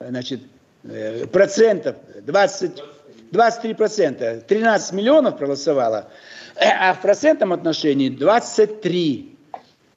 [0.00, 0.40] значит,
[0.84, 2.82] э, процентов, 20,
[3.32, 4.42] 23 процента.
[4.46, 6.08] 13 миллионов проголосовало,
[6.56, 9.36] а в процентном отношении 23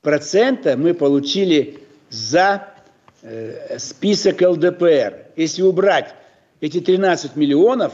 [0.01, 2.67] процента мы получили за
[3.21, 5.27] э, список ЛДПР.
[5.35, 6.13] Если убрать
[6.63, 7.91] эти 13 миллионов,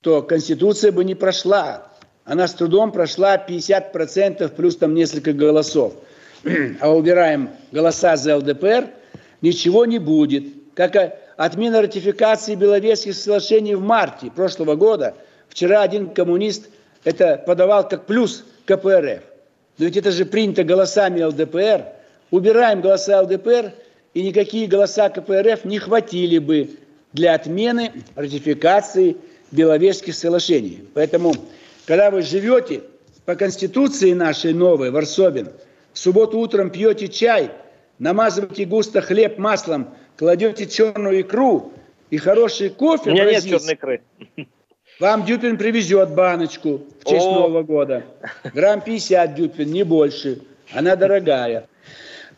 [0.00, 1.86] то Конституция бы не прошла.
[2.24, 5.94] Она с трудом прошла 50% плюс там несколько голосов.
[6.80, 8.88] А убираем голоса за ЛДПР,
[9.40, 10.46] ничего не будет.
[10.74, 10.96] Как
[11.36, 15.14] отмена ратификации Беловежских соглашений в марте прошлого года.
[15.48, 16.70] Вчера один коммунист
[17.04, 19.22] это подавал как плюс КПРФ.
[19.78, 21.84] Но ведь это же принято голосами ЛДПР.
[22.32, 23.72] Убираем голоса ЛДПР,
[24.14, 26.70] и никакие голоса КПРФ не хватили бы
[27.12, 29.16] для отмены ратификации
[29.50, 30.84] Беловежских соглашений.
[30.94, 31.34] Поэтому,
[31.86, 32.82] когда вы живете
[33.24, 35.50] по Конституции нашей новой, Варсобин,
[35.92, 37.50] в субботу утром пьете чай,
[37.98, 41.72] намазываете густо хлеб маслом, кладете черную икру
[42.10, 43.10] и хороший кофе.
[43.10, 44.02] У меня нет черной икры.
[45.00, 47.34] Вам Дюпин привезет баночку в честь О.
[47.34, 48.04] Нового года.
[48.54, 50.40] Грамм 50 Дюпин, не больше.
[50.72, 51.68] Она дорогая.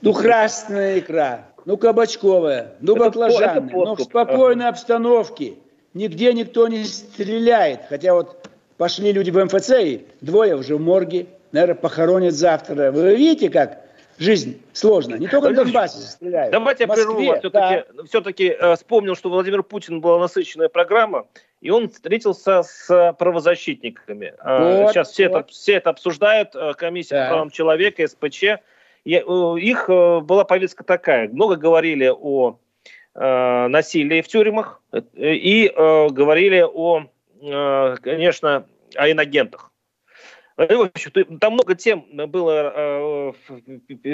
[0.01, 3.71] Ну, красная икра, ну, кабачковая, ну, баклажаны.
[3.73, 5.55] Ну, в спокойной обстановке.
[5.95, 7.81] Нигде никто не стреляет.
[7.89, 11.27] Хотя вот пошли люди в МФЦ, и двое уже в морге.
[11.53, 12.91] Наверное, похоронят завтра.
[12.91, 13.81] Вы видите, как
[14.19, 15.17] жизнь сложна.
[15.17, 16.53] Не только в Донбассе стреляют.
[16.53, 17.39] Давайте я прерву вас.
[17.39, 18.05] Все-таки, да.
[18.09, 21.27] все-таки э, вспомнил, что Владимир Путин была насыщенная программа
[21.65, 24.35] и он встретился с правозащитниками.
[24.39, 25.39] А, вот, Сейчас все, вот.
[25.39, 27.23] это, все это обсуждают, э, комиссия да.
[27.25, 28.45] по правам человека, СПЧ.
[29.05, 31.29] И, э, их э, была повестка такая.
[31.29, 32.59] Много говорили о
[33.15, 34.83] э, насилии в тюрьмах
[35.15, 37.05] и э, говорили о,
[37.41, 39.71] э, конечно, о инагентах.
[40.57, 43.33] Там много тем было э,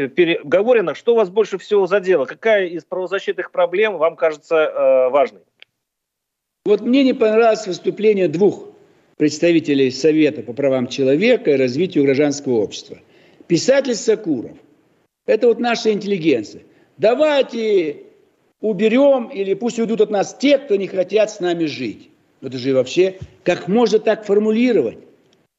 [0.09, 0.94] переговорено.
[0.94, 2.24] Что вас больше всего задело?
[2.24, 5.42] Какая из правозащитных проблем вам кажется э, важной?
[6.64, 8.68] Вот мне не понравилось выступление двух
[9.18, 12.98] представителей Совета по правам человека и развитию гражданского общества.
[13.46, 14.53] Писатель Сакуров.
[15.31, 16.62] Это вот наша интеллигенция.
[16.99, 17.99] Давайте
[18.61, 22.11] уберем или пусть уйдут от нас те, кто не хотят с нами жить.
[22.43, 24.99] Это же вообще, как можно так формулировать?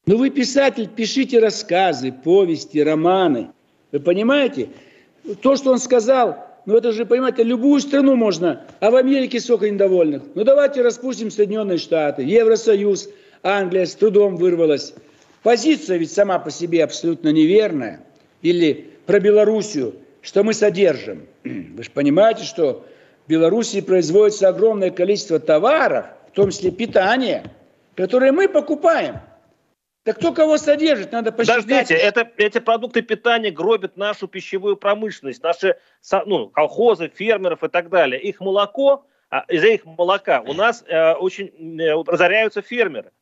[0.04, 3.48] Ну вы писатель, пишите рассказы, повести, романы.
[3.92, 4.68] Вы понимаете?
[5.40, 9.70] То, что он сказал, ну это же, понимаете, любую страну можно, а в Америке сколько
[9.70, 10.22] недовольных.
[10.34, 13.08] Ну давайте распустим Соединенные Штаты, Евросоюз,
[13.42, 14.92] Англия с трудом вырвалась.
[15.42, 18.04] Позиция ведь сама по себе абсолютно неверная.
[18.42, 21.26] Или про Белоруссию, что мы содержим.
[21.44, 22.86] Вы же понимаете, что
[23.26, 27.44] в Белоруссии производится огромное количество товаров, в том числе питания,
[27.94, 29.20] которые мы покупаем–
[30.04, 31.62] так кто кого содержит, надо посчитать.
[31.62, 35.76] Подождите, это, эти продукты питания гробят нашу пищевую промышленность, наши
[36.26, 38.20] ну, колхозы, фермеров и так далее.
[38.20, 43.12] Их молоко, а, из-за их молока у нас э, очень э, разоряются фермеры.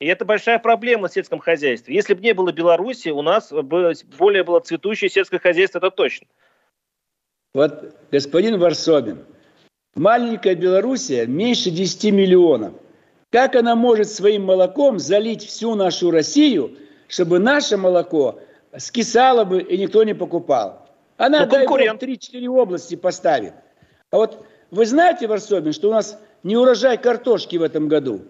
[0.00, 1.94] И это большая проблема в сельском хозяйстве.
[1.94, 6.26] Если бы не было Беларуси, у нас бы более было цветущее сельское хозяйство, это точно.
[7.54, 9.24] Вот, господин Варсобин,
[9.94, 12.74] маленькая Белоруссия меньше 10 миллионов–
[13.30, 16.76] как она может своим молоком залить всю нашу Россию,
[17.08, 18.40] чтобы наше молоко
[18.76, 20.88] скисало бы и никто не покупал?
[21.18, 23.52] Она, ну, дай бог, 3-4 области поставит.
[24.10, 28.22] А вот вы знаете, Варсобин, что у нас не урожай картошки в этом году?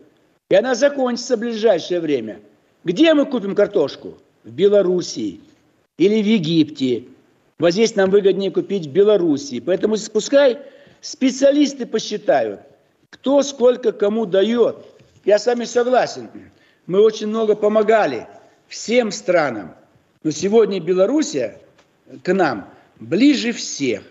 [0.50, 2.40] И она закончится в ближайшее время.
[2.84, 4.18] Где мы купим картошку?
[4.44, 5.40] В Белоруссии
[5.98, 7.04] или в Египте.
[7.58, 9.60] Вот здесь нам выгоднее купить в Белоруссии.
[9.60, 10.58] Поэтому пускай
[11.00, 12.60] специалисты посчитают,
[13.10, 14.76] кто сколько кому дает.
[15.24, 16.30] Я с вами согласен.
[16.86, 18.26] Мы очень много помогали
[18.68, 19.74] всем странам.
[20.22, 21.60] Но сегодня Белоруссия
[22.22, 24.02] к нам ближе всех.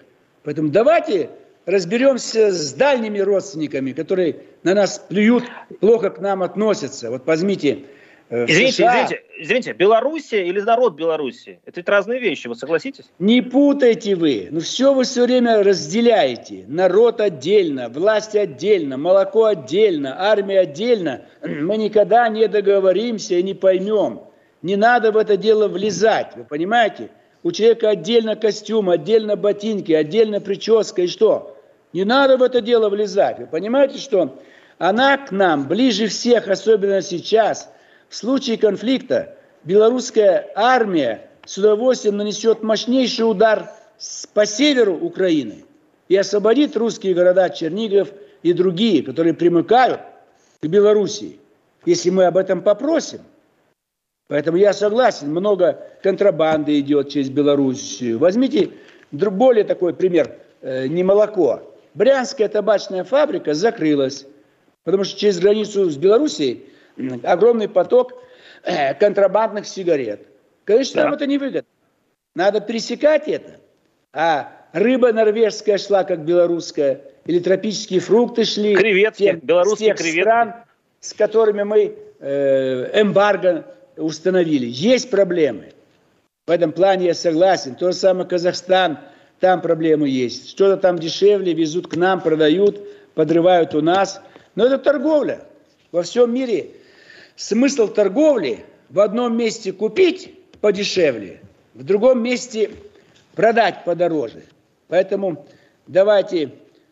[0.43, 1.29] Поэтому давайте
[1.67, 5.43] разберемся с дальними родственниками, которые на нас плюют,
[5.79, 7.11] плохо к нам относятся.
[7.11, 7.85] Вот возьмите
[8.29, 9.05] Э, извините, США...
[9.05, 11.59] извините, извините, Белоруссия или народ Беларуси?
[11.65, 13.05] Это ведь разные вещи, вы согласитесь?
[13.19, 14.49] Не путайте вы.
[14.51, 16.65] Ну все вы все время разделяете.
[16.67, 21.21] Народ отдельно, власть отдельно, молоко отдельно, армия отдельно.
[21.41, 24.23] Мы никогда не договоримся и не поймем.
[24.61, 27.09] Не надо в это дело влезать, вы понимаете?
[27.43, 31.56] У человека отдельно костюм, отдельно ботинки, отдельно прическа и что?
[31.97, 33.39] Не надо в это дело влезать.
[33.39, 34.39] Вы понимаете, что
[34.77, 37.71] она к нам ближе всех, особенно сейчас–
[38.07, 43.71] в случае конфликта белорусская армия с удовольствием нанесет мощнейший удар
[44.35, 45.65] по северу Украины
[46.07, 48.09] и освободит русские города Чернигов
[48.43, 50.01] и другие, которые примыкают
[50.61, 51.39] к Белоруссии,
[51.83, 53.21] если мы об этом попросим.
[54.27, 58.19] Поэтому я согласен, много контрабанды идет через Белоруссию.
[58.19, 58.69] Возьмите
[59.11, 61.73] более такой пример, э, не молоко.
[61.97, 64.27] Брянская табачная фабрика закрылась,
[64.83, 66.65] потому что через границу с Белоруссией
[67.23, 68.13] огромный поток
[68.63, 70.27] э, контрабандных сигарет.
[70.63, 71.03] Конечно, да.
[71.05, 71.67] нам это невыгодно.
[72.35, 73.59] Надо пересекать это.
[74.13, 78.75] А рыба норвежская шла, как белорусская, или тропические фрукты шли.
[78.75, 80.21] Креветки, тех, белорусские тех креветки.
[80.21, 80.53] стран,
[80.99, 84.67] с которыми мы э, эмбарго установили.
[84.67, 85.73] Есть проблемы.
[86.45, 87.73] В этом плане я согласен.
[87.73, 88.99] То же самое Казахстан,
[89.39, 90.49] там проблемы есть.
[90.49, 92.81] Что-то там дешевле везут к нам, продают,
[93.13, 94.21] подрывают у нас.
[94.55, 95.45] Но это торговля.
[95.91, 96.71] Во всем мире
[97.35, 101.41] смысл торговли в одном месте купить подешевле,
[101.73, 102.71] в другом месте
[103.35, 104.43] продать подороже.
[104.87, 105.45] Поэтому
[105.85, 106.51] давайте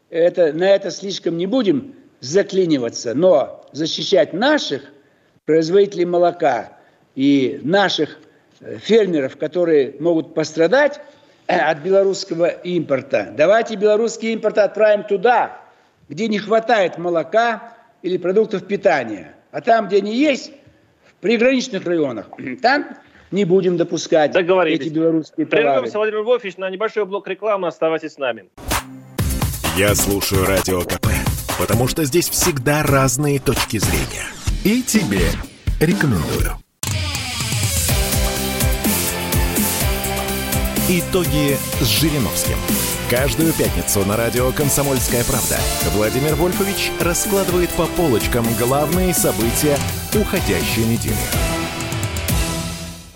[0.10, 4.84] это, на это слишком не будем заклиниваться, но защищать наших
[5.46, 6.78] производителей молока
[7.16, 8.20] и наших
[8.60, 11.02] э, фермеров, которые могут пострадать
[11.48, 13.34] от белорусского импорта.
[13.36, 15.60] Давайте белорусский импорт отправим туда,
[16.10, 19.36] где не хватает молока или продуктов питания.
[19.52, 20.52] А там, где они есть,
[21.08, 22.30] в приграничных районах,
[22.62, 22.88] там
[23.32, 25.70] не будем допускать эти белорусские товары.
[25.70, 27.68] Прервемся, Владимир Львович, на небольшой блок рекламы.
[27.68, 28.50] Оставайтесь с нами.
[29.78, 31.08] Я слушаю Радио КП,
[31.60, 34.26] потому что здесь всегда разные точки зрения.
[34.64, 35.28] И тебе
[35.82, 36.64] рекомендую.
[40.88, 42.58] Итоги с Жириновским.
[43.10, 45.58] Каждую пятницу на радио «Комсомольская правда»
[45.95, 49.80] Владимир Вольфович раскладывает по полочкам главные события
[50.13, 51.55] уходящей недели.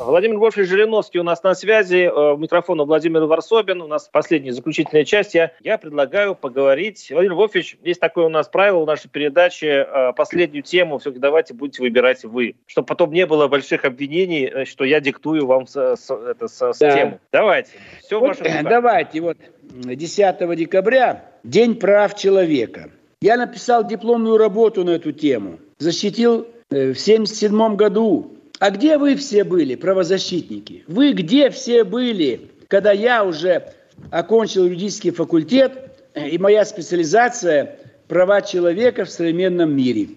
[0.09, 2.09] Владимир Вольфович Жириновский у нас на связи.
[2.11, 3.79] Э, микрофон Владимир Варсобин.
[3.81, 5.35] У нас последняя заключительная часть.
[5.35, 7.09] Я, я предлагаю поговорить.
[7.11, 9.87] Владимир Вольфович, есть такое у нас правило в нашей передаче.
[9.87, 12.55] Э, последнюю тему все-таки давайте будете выбирать вы.
[12.65, 16.73] Чтобы потом не было больших обвинений, э, что я диктую вам с, с, это, с,
[16.73, 16.91] с да.
[16.91, 17.19] тему.
[17.31, 17.69] Давайте.
[18.01, 19.21] Все вот, Давайте.
[19.21, 22.89] Вот 10 декабря День прав человека.
[23.21, 25.59] Я написал дипломную работу на эту тему.
[25.77, 30.83] Защитил в 1977 году а где вы все были, правозащитники?
[30.87, 33.73] Вы где все были, когда я уже
[34.11, 40.09] окончил юридический факультет и моя специализация– права человека в современном мире?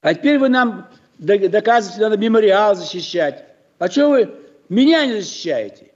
[0.00, 3.44] А теперь вы нам доказываете, надо мемориал защищать.
[3.78, 4.30] А что вы
[4.70, 5.90] меня не защищаете?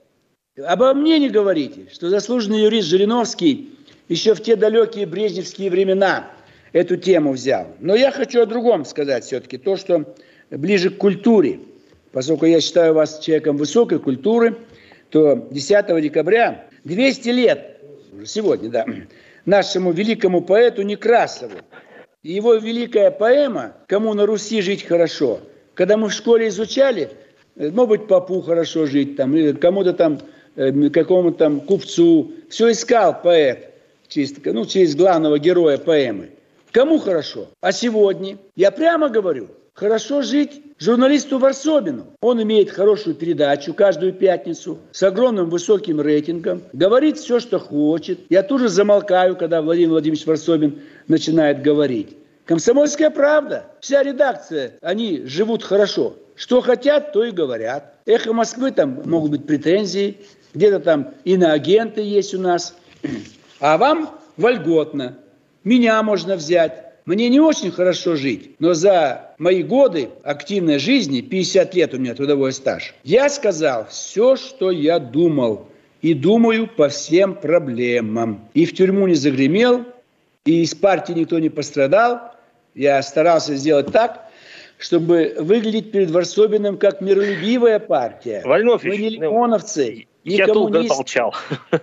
[0.63, 3.73] Обо мне не говорите, что заслуженный юрист Жириновский
[4.07, 6.27] еще в те далекие брежневские времена
[6.73, 7.67] эту тему взял.
[7.79, 10.15] Но я хочу о другом сказать все-таки, то, что
[10.51, 11.59] ближе к культуре–
[12.11, 14.57] поскольку я считаю вас человеком высокой культуры,
[15.09, 17.77] то 10 декабря 200 лет,
[18.25, 18.85] сегодня, да,
[19.45, 21.57] нашему великому поэту Некрасову.
[22.23, 25.39] Его великая поэма «Кому на Руси жить хорошо»,
[25.73, 27.11] когда мы в школе изучали,
[27.55, 30.19] э, может быть, попу хорошо жить, там, кому-то там,
[30.55, 33.69] э, какому-то там купцу, все искал поэт,
[34.07, 36.31] чисто, ну, через главного героя поэмы.
[36.71, 37.47] Кому хорошо?
[37.61, 38.37] А сегодня?
[38.55, 42.07] Я прямо говорю, хорошо жить журналисту Варсобину.
[42.21, 48.19] Он имеет хорошую передачу каждую пятницу с огромным высоким рейтингом, говорит все, что хочет.
[48.29, 52.17] Я тоже замолкаю, когда Владимир Владимирович Варсобин начинает говорить.
[52.45, 53.65] Комсомольская правда.
[53.81, 56.15] Вся редакция, они живут хорошо.
[56.35, 57.95] Что хотят, то и говорят.
[58.05, 60.17] Эхо Москвы, там могут быть претензии.
[60.53, 62.75] Где-то там иноагенты есть у нас.
[63.59, 65.17] А вам вольготно.
[65.63, 66.86] Меня можно взять.
[67.07, 72.13] Мне не очень хорошо жить, но за мои годы активной жизни, 50 лет у меня
[72.13, 75.69] трудовой стаж, я сказал все, что я думал.
[76.01, 78.49] И думаю по всем проблемам.
[78.53, 79.85] И в тюрьму не загремел,
[80.45, 82.35] и из партии никто не пострадал.
[82.75, 84.26] Я старался сделать так,
[84.77, 88.41] чтобы выглядеть перед Варсобиным как миролюбивая партия.
[88.43, 91.33] Владимир Мы не лимоновцы, не я долго молчал.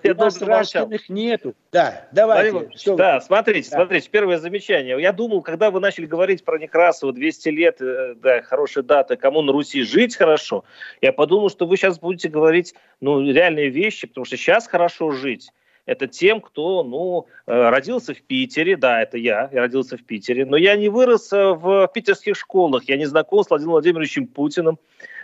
[0.02, 0.90] Я долго молчал.
[1.08, 1.54] нету.
[1.72, 2.70] Да, давайте.
[2.76, 3.78] Что да, смотрите, да.
[3.78, 5.00] смотрите, первое замечание.
[5.00, 9.42] Я думал, когда вы начали говорить про Некрасова, 200 лет, э, да, хорошая дата, кому
[9.42, 10.64] на Руси жить хорошо,
[11.00, 15.50] я подумал, что вы сейчас будете говорить, ну, реальные вещи, потому что сейчас хорошо жить
[15.86, 20.46] это тем, кто, ну, э, родился в Питере, да, это я, я родился в Питере,
[20.46, 24.78] но я не вырос э, в питерских школах, я не знаком с Владимиром Владимировичем Путиным,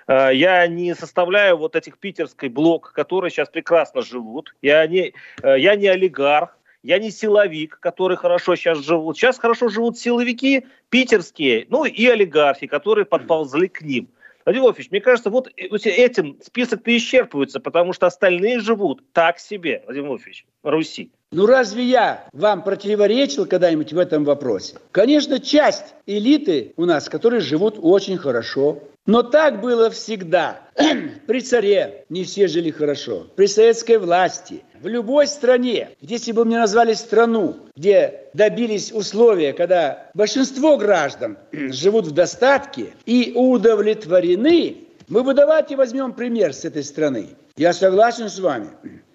[0.07, 5.77] э, я не составляю вот этих питерский блок, которые сейчас прекрасно живут, я не, я
[5.77, 9.19] не олигарх, я не силовик, который хорошо сейчас живут.
[9.19, 14.09] Сейчас хорошо живут силовики питерские, ну и олигархи, которые подползли к ним.
[14.45, 20.09] Владимир Вольфович, мне кажется, вот этим список-то исчерпывается, потому что остальные живут так себе, Владимир
[20.09, 21.12] Вольфович, Руси.
[21.33, 24.74] Ну разве я вам противоречил когда-нибудь в этом вопросе?
[24.91, 28.81] Конечно, часть элиты у нас, которые живут очень хорошо.
[29.07, 30.61] Но так было всегда.
[31.28, 33.28] При царе не все жили хорошо.
[33.37, 34.64] При советской власти.
[34.83, 42.09] В любой стране, если бы мне назвали страну, где добились условия, когда большинство граждан живут
[42.09, 47.37] в достатке и удовлетворены, мы бы давайте возьмем пример с этой страны.
[47.61, 48.69] Я согласен с вами.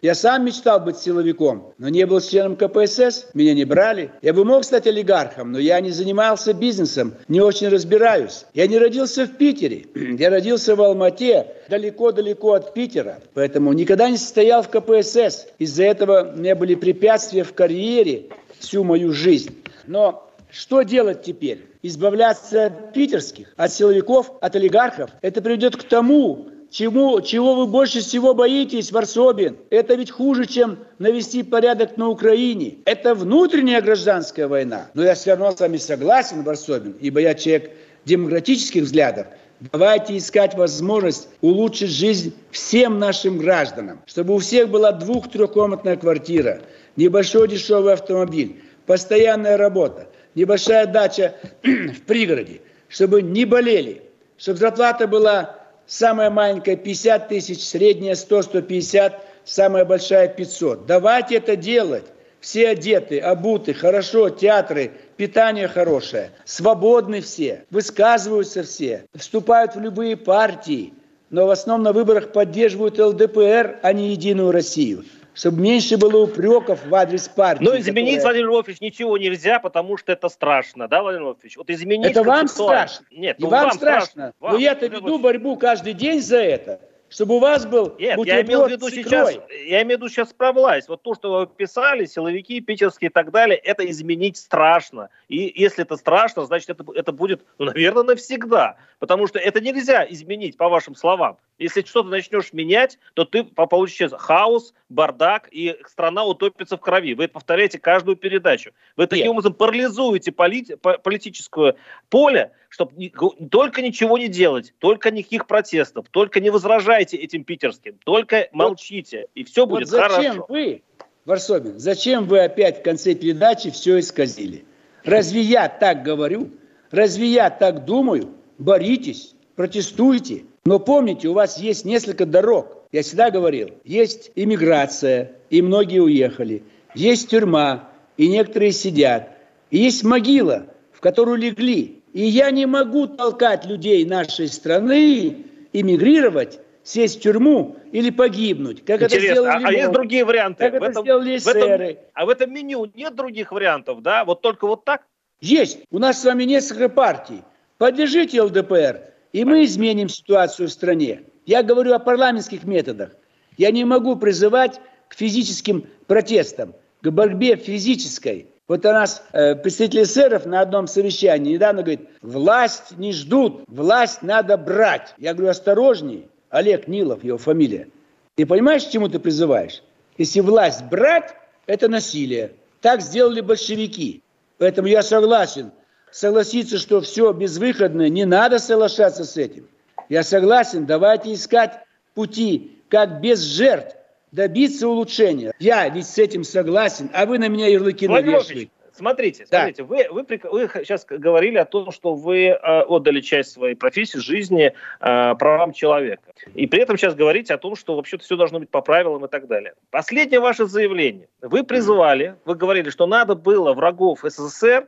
[0.03, 4.11] Я сам мечтал быть силовиком, но не был членом КПСС, меня не брали.
[4.21, 8.45] Я бы мог стать олигархом, но я не занимался бизнесом, не очень разбираюсь.
[8.53, 9.87] Я не родился в Питере,
[10.19, 13.17] я родился в Алмате, далеко-далеко от Питера.
[13.33, 15.47] Поэтому никогда не состоял в КПСС.
[15.57, 18.27] Из-за этого у меня были препятствия в карьере
[18.59, 19.57] всю мою жизнь.
[19.87, 21.65] Но что делать теперь?
[21.81, 25.09] Избавляться от питерских, от силовиков, от олигархов?
[25.23, 29.55] Это приведет к тому, чему, чего вы больше всего боитесь, Варсобин?
[29.69, 32.79] Это ведь хуже, чем навести порядок на Украине.
[32.83, 34.89] Это внутренняя гражданская война.
[34.93, 37.71] Но я все равно с вами согласен, Варсобин, ибо я человек
[38.03, 39.27] демократических взглядов.
[39.71, 46.59] Давайте искать возможность улучшить жизнь всем нашим гражданам, чтобы у всех была двух-трехкомнатная квартира,
[46.97, 52.59] небольшой дешевый автомобиль, постоянная работа, небольшая дача в пригороде,
[52.89, 54.01] чтобы не болели,
[54.37, 59.13] чтобы зарплата была самая маленькая 50 тысяч, средняя 100-150,
[59.43, 60.85] самая большая 500.
[60.85, 62.05] Давайте это делать.
[62.39, 70.93] Все одеты, обуты, хорошо, театры, питание хорошее, свободны все, высказываются все, вступают в любые партии,
[71.31, 75.05] но в основном на выборах поддерживают ЛДПР, а не Единую Россию
[75.35, 77.63] чтобы меньше было упреков в адрес партии.
[77.63, 78.21] Но изменить, которая...
[78.23, 81.57] Владимир Вольфович, ничего нельзя, потому что это страшно, да, Владимир Вольфович?
[81.57, 82.11] Вот изменить...
[82.11, 83.05] Это вам страшно?
[83.11, 84.07] Нет, ну, вам, вам страшно.
[84.07, 84.33] страшно.
[84.39, 86.79] Вам, Но я-то веду борьбу каждый день за это
[87.15, 89.35] чтобы у вас был Нет, я имел в виду сейчас,
[89.67, 90.89] я имею в виду сейчас про власть.
[90.89, 95.09] Вот то, что вы писали, силовики питерские и так далее, это изменить страшно.
[95.29, 98.77] И если это страшно, значит, это, это будет, ну, наверное, навсегда.
[98.99, 101.37] Потому что это нельзя изменить, по вашим словам.
[101.57, 107.13] Если что-то начнешь менять, то ты получишь хаос, бардак, и страна утопится в крови.
[107.13, 108.71] Вы это повторяете каждую передачу.
[108.97, 109.31] Вы таким Нет.
[109.31, 111.75] образом парализуете полит, политическое
[112.09, 113.09] поле, чтобы
[113.49, 119.45] только ничего не делать, только никаких протестов, только не возражайте этим питерским, только молчите, и
[119.45, 120.45] все будет вот зачем хорошо.
[120.49, 120.83] вы,
[121.23, 124.65] Варсобин, зачем вы опять в конце передачи все исказили?
[125.05, 126.51] Разве я так говорю?
[126.91, 128.33] Разве я так думаю?
[128.57, 130.43] Боритесь, протестуйте.
[130.65, 132.87] Но помните, у вас есть несколько дорог.
[132.91, 136.63] Я всегда говорил, есть иммиграция, и многие уехали.
[136.95, 139.29] Есть тюрьма, и некоторые сидят.
[139.69, 142.01] И есть могила, в которую легли.
[142.13, 148.83] И я не могу толкать людей нашей страны эмигрировать, сесть в тюрьму или погибнуть.
[148.85, 150.63] Как Интересно, это сделали а, а есть другие варианты?
[150.63, 154.23] Как в это этом, сделали в этом, А в этом меню нет других вариантов, да?
[154.23, 155.03] Вот только вот так?
[155.41, 155.79] Есть.
[155.91, 157.41] У нас с вами несколько партий.
[157.77, 161.23] Поддержите ЛДПР, и мы изменим ситуацию в стране.
[161.45, 163.17] Я говорю о парламентских методах.
[163.57, 164.79] Я не могу призывать
[165.09, 168.47] к физическим протестам, к борьбе физической.
[168.69, 174.21] Вот у нас э, представитель эсеров на одном совещании недавно говорит, власть не ждут, власть
[174.21, 175.13] надо брать.
[175.17, 177.89] Я говорю, осторожней, Олег Нилов, его фамилия.
[178.35, 179.83] Ты понимаешь, к чему ты призываешь?
[180.17, 182.53] Если власть брать, это насилие.
[182.79, 184.23] Так сделали большевики.
[184.59, 185.73] Поэтому я согласен.
[186.15, 189.67] Согласиться, что все безвыходное, не надо соглашаться с этим.
[190.07, 191.81] Я согласен, давайте искать
[192.13, 193.97] пути, как без жертв
[194.31, 195.51] добиться улучшения.
[195.59, 198.71] Я ведь с этим согласен, а вы на меня ярлыки навешиваете.
[198.93, 199.87] Смотрите, смотрите, да.
[199.89, 204.71] вы, вы, вы сейчас говорили о том, что вы э, отдали часть своей профессии, жизни
[205.01, 206.31] э, правам человека.
[206.53, 209.27] И при этом сейчас говорите о том, что вообще-то все должно быть по правилам и
[209.27, 209.73] так далее.
[209.91, 211.27] Последнее ваше заявление.
[211.41, 214.87] Вы призывали, вы говорили, что надо было врагов СССР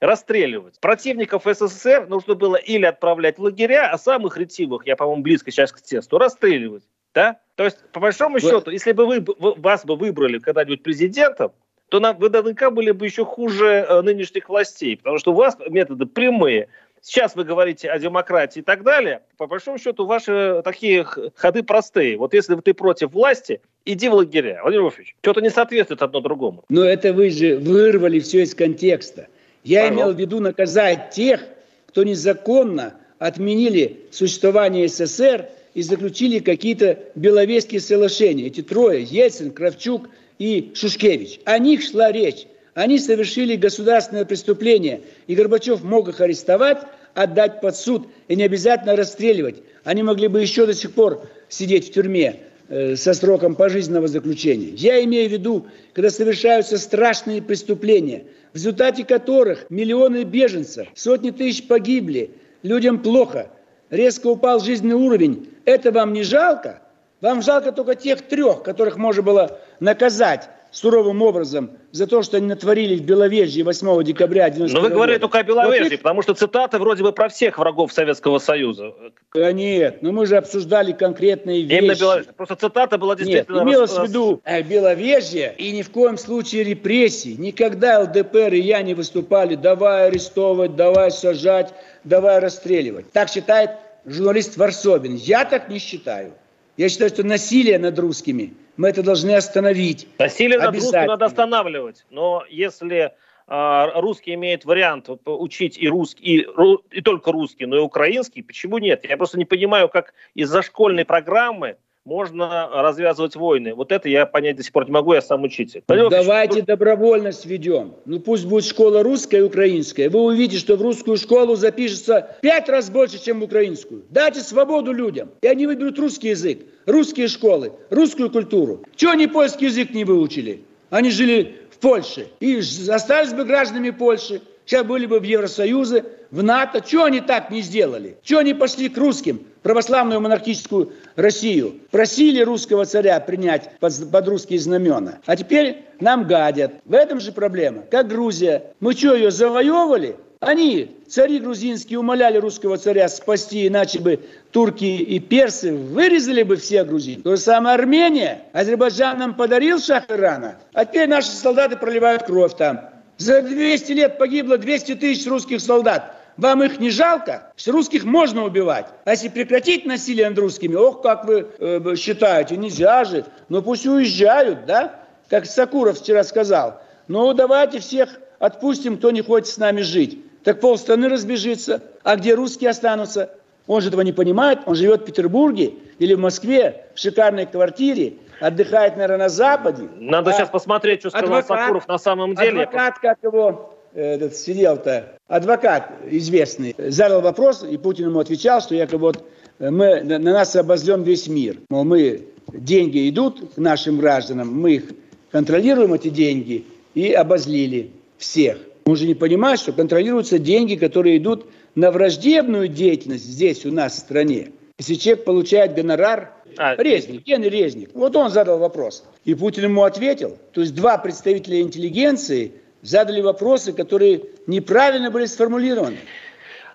[0.00, 0.80] расстреливать.
[0.80, 5.72] Противников СССР нужно было или отправлять в лагеря, а самых ретивых, я, по-моему, близко сейчас
[5.72, 6.84] к тесту, расстреливать.
[7.14, 7.40] Да?
[7.56, 11.52] То есть, по большому счету, если бы вы, вас бы выбрали когда-нибудь президентом,
[11.88, 15.56] то нам, вы наверняка были бы еще хуже э, нынешних властей, потому что у вас
[15.68, 16.68] методы прямые.
[17.00, 19.22] Сейчас вы говорите о демократии и так далее.
[19.36, 22.18] По большому счету, ваши такие ходы простые.
[22.18, 24.60] Вот если ты против власти, иди в лагеря.
[24.62, 26.64] Владимир Вольфович, что-то не соответствует одно другому.
[26.68, 29.28] Но это вы же вырвали все из контекста.
[29.64, 31.44] Я имел в виду наказать тех,
[31.86, 38.46] кто незаконно отменили существование СССР и заключили какие-то беловежские соглашения.
[38.46, 41.40] Эти трое, Ельцин, Кравчук и Шушкевич.
[41.44, 42.46] О них шла речь.
[42.74, 46.78] Они совершили государственное преступление, и Горбачев мог их арестовать,
[47.14, 49.56] отдать под суд и не обязательно расстреливать.
[49.82, 52.36] Они могли бы еще до сих пор сидеть в тюрьме
[52.68, 54.70] э, со сроком пожизненного заключения.
[54.76, 61.66] Я имею в виду, когда совершаются страшные преступления, в результате которых миллионы беженцев, сотни тысяч
[61.66, 62.30] погибли,
[62.62, 63.50] людям плохо,
[63.90, 65.50] резко упал жизненный уровень.
[65.64, 66.82] Это вам не жалко?
[67.20, 72.46] Вам жалко только тех трех, которых можно было наказать суровым образом за то, что они
[72.46, 76.34] натворили в Беловежье 8 декабря 90 Но вы говорите только о Беловежье, вот потому что
[76.34, 78.92] цитаты вроде бы про всех врагов Советского Союза.
[79.34, 81.78] Нет, но мы же обсуждали конкретные вещи.
[81.78, 82.32] Именно Беловежье.
[82.32, 83.58] Просто цитата была действительно...
[83.58, 87.36] Нет, имелось в виду э, Беловежье и ни в коем случае репрессий.
[87.36, 91.72] Никогда ЛДПР и я не выступали, давай арестовывать, давай сажать,
[92.04, 93.10] давай расстреливать.
[93.12, 93.70] Так считает
[94.04, 95.14] журналист Варсобин.
[95.14, 96.32] Я так не считаю.
[96.78, 100.06] Я считаю, что насилие над русскими мы это должны остановить.
[100.20, 102.06] Насилие над русскими надо останавливать.
[102.08, 103.12] Но если
[103.48, 106.46] э, русский имеет вариант учить и русский, и,
[106.92, 109.04] и только русский, но и украинский, почему нет?
[109.04, 111.78] Я просто не понимаю, как из-за школьной программы
[112.08, 113.74] можно развязывать войны.
[113.74, 115.82] Вот это я понять до сих пор не могу, я сам учитель.
[115.88, 117.96] Ну, давайте добровольность введем.
[118.06, 120.08] Ну пусть будет школа русская и украинская.
[120.08, 124.04] Вы увидите, что в русскую школу запишется пять раз больше, чем в украинскую.
[124.08, 128.84] Дайте свободу людям, и они выберут русский язык, русские школы, русскую культуру.
[128.96, 130.62] Чего они польский язык не выучили?
[130.88, 134.40] Они жили в Польше и остались бы гражданами Польши.
[134.68, 136.82] Сейчас были бы в Евросоюзе, в НАТО.
[136.82, 138.18] Чего они так не сделали?
[138.22, 141.76] Чего они пошли к русским, православную монархическую Россию?
[141.90, 145.20] Просили русского царя принять под, под русские знамена.
[145.24, 146.72] А теперь нам гадят.
[146.84, 147.84] В этом же проблема.
[147.90, 148.74] Как Грузия.
[148.78, 150.16] Мы что, ее завоевывали?
[150.40, 154.20] Они, цари грузинские, умоляли русского царя спасти, иначе бы
[154.52, 157.22] турки и персы вырезали бы все грузин.
[157.22, 158.42] То же самое Армения.
[158.52, 162.97] Азербайджан нам подарил шах Ирана, а теперь наши солдаты проливают кровь там.
[163.18, 166.14] За 200 лет погибло 200 тысяч русских солдат.
[166.36, 167.52] Вам их не жалко?
[167.66, 168.86] Русских можно убивать.
[169.04, 173.24] А если прекратить насилие над русскими, ох, как вы э, считаете, нельзя же.
[173.48, 175.00] Ну пусть уезжают, да?
[175.28, 176.80] Как Сакуров вчера сказал.
[177.08, 180.20] Ну давайте всех отпустим, кто не хочет с нами жить.
[180.44, 181.82] Так полстраны разбежится.
[182.04, 183.30] А где русские останутся?
[183.66, 184.60] Он же этого не понимает.
[184.66, 189.88] Он живет в Петербурге или в Москве в шикарной квартире отдыхает, наверное, на Западе.
[189.96, 192.62] Надо а сейчас посмотреть, что сказал адвокат, Сакуров на самом деле.
[192.62, 198.98] Адвокат, как его этот сидел-то, адвокат известный, задал вопрос, и Путин ему отвечал, что якобы
[198.98, 199.24] вот
[199.58, 201.56] мы, на нас обозлен весь мир.
[201.68, 204.84] Мол, мы, деньги идут к нашим гражданам, мы их
[205.30, 206.64] контролируем, эти деньги,
[206.94, 208.58] и обозлили всех.
[208.86, 213.94] Он же не понимает, что контролируются деньги, которые идут на враждебную деятельность здесь у нас
[213.94, 214.52] в стране.
[214.78, 219.04] Если человек получает гонорар, а, Резник, Генри Резник, вот он задал вопрос.
[219.24, 220.38] И Путин ему ответил.
[220.52, 222.52] То есть два представителя интеллигенции
[222.82, 225.98] задали вопросы, которые неправильно были сформулированы.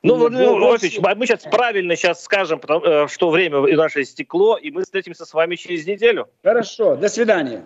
[0.01, 4.69] Ну, Владимир Владимирович, мы сейчас правильно сейчас скажем, потому, э, что время наше стекло, и
[4.69, 6.27] мы встретимся с вами через неделю.
[6.43, 7.63] Хорошо, до свидания.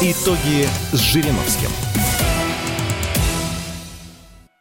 [0.00, 1.91] Итоги с Жириновским.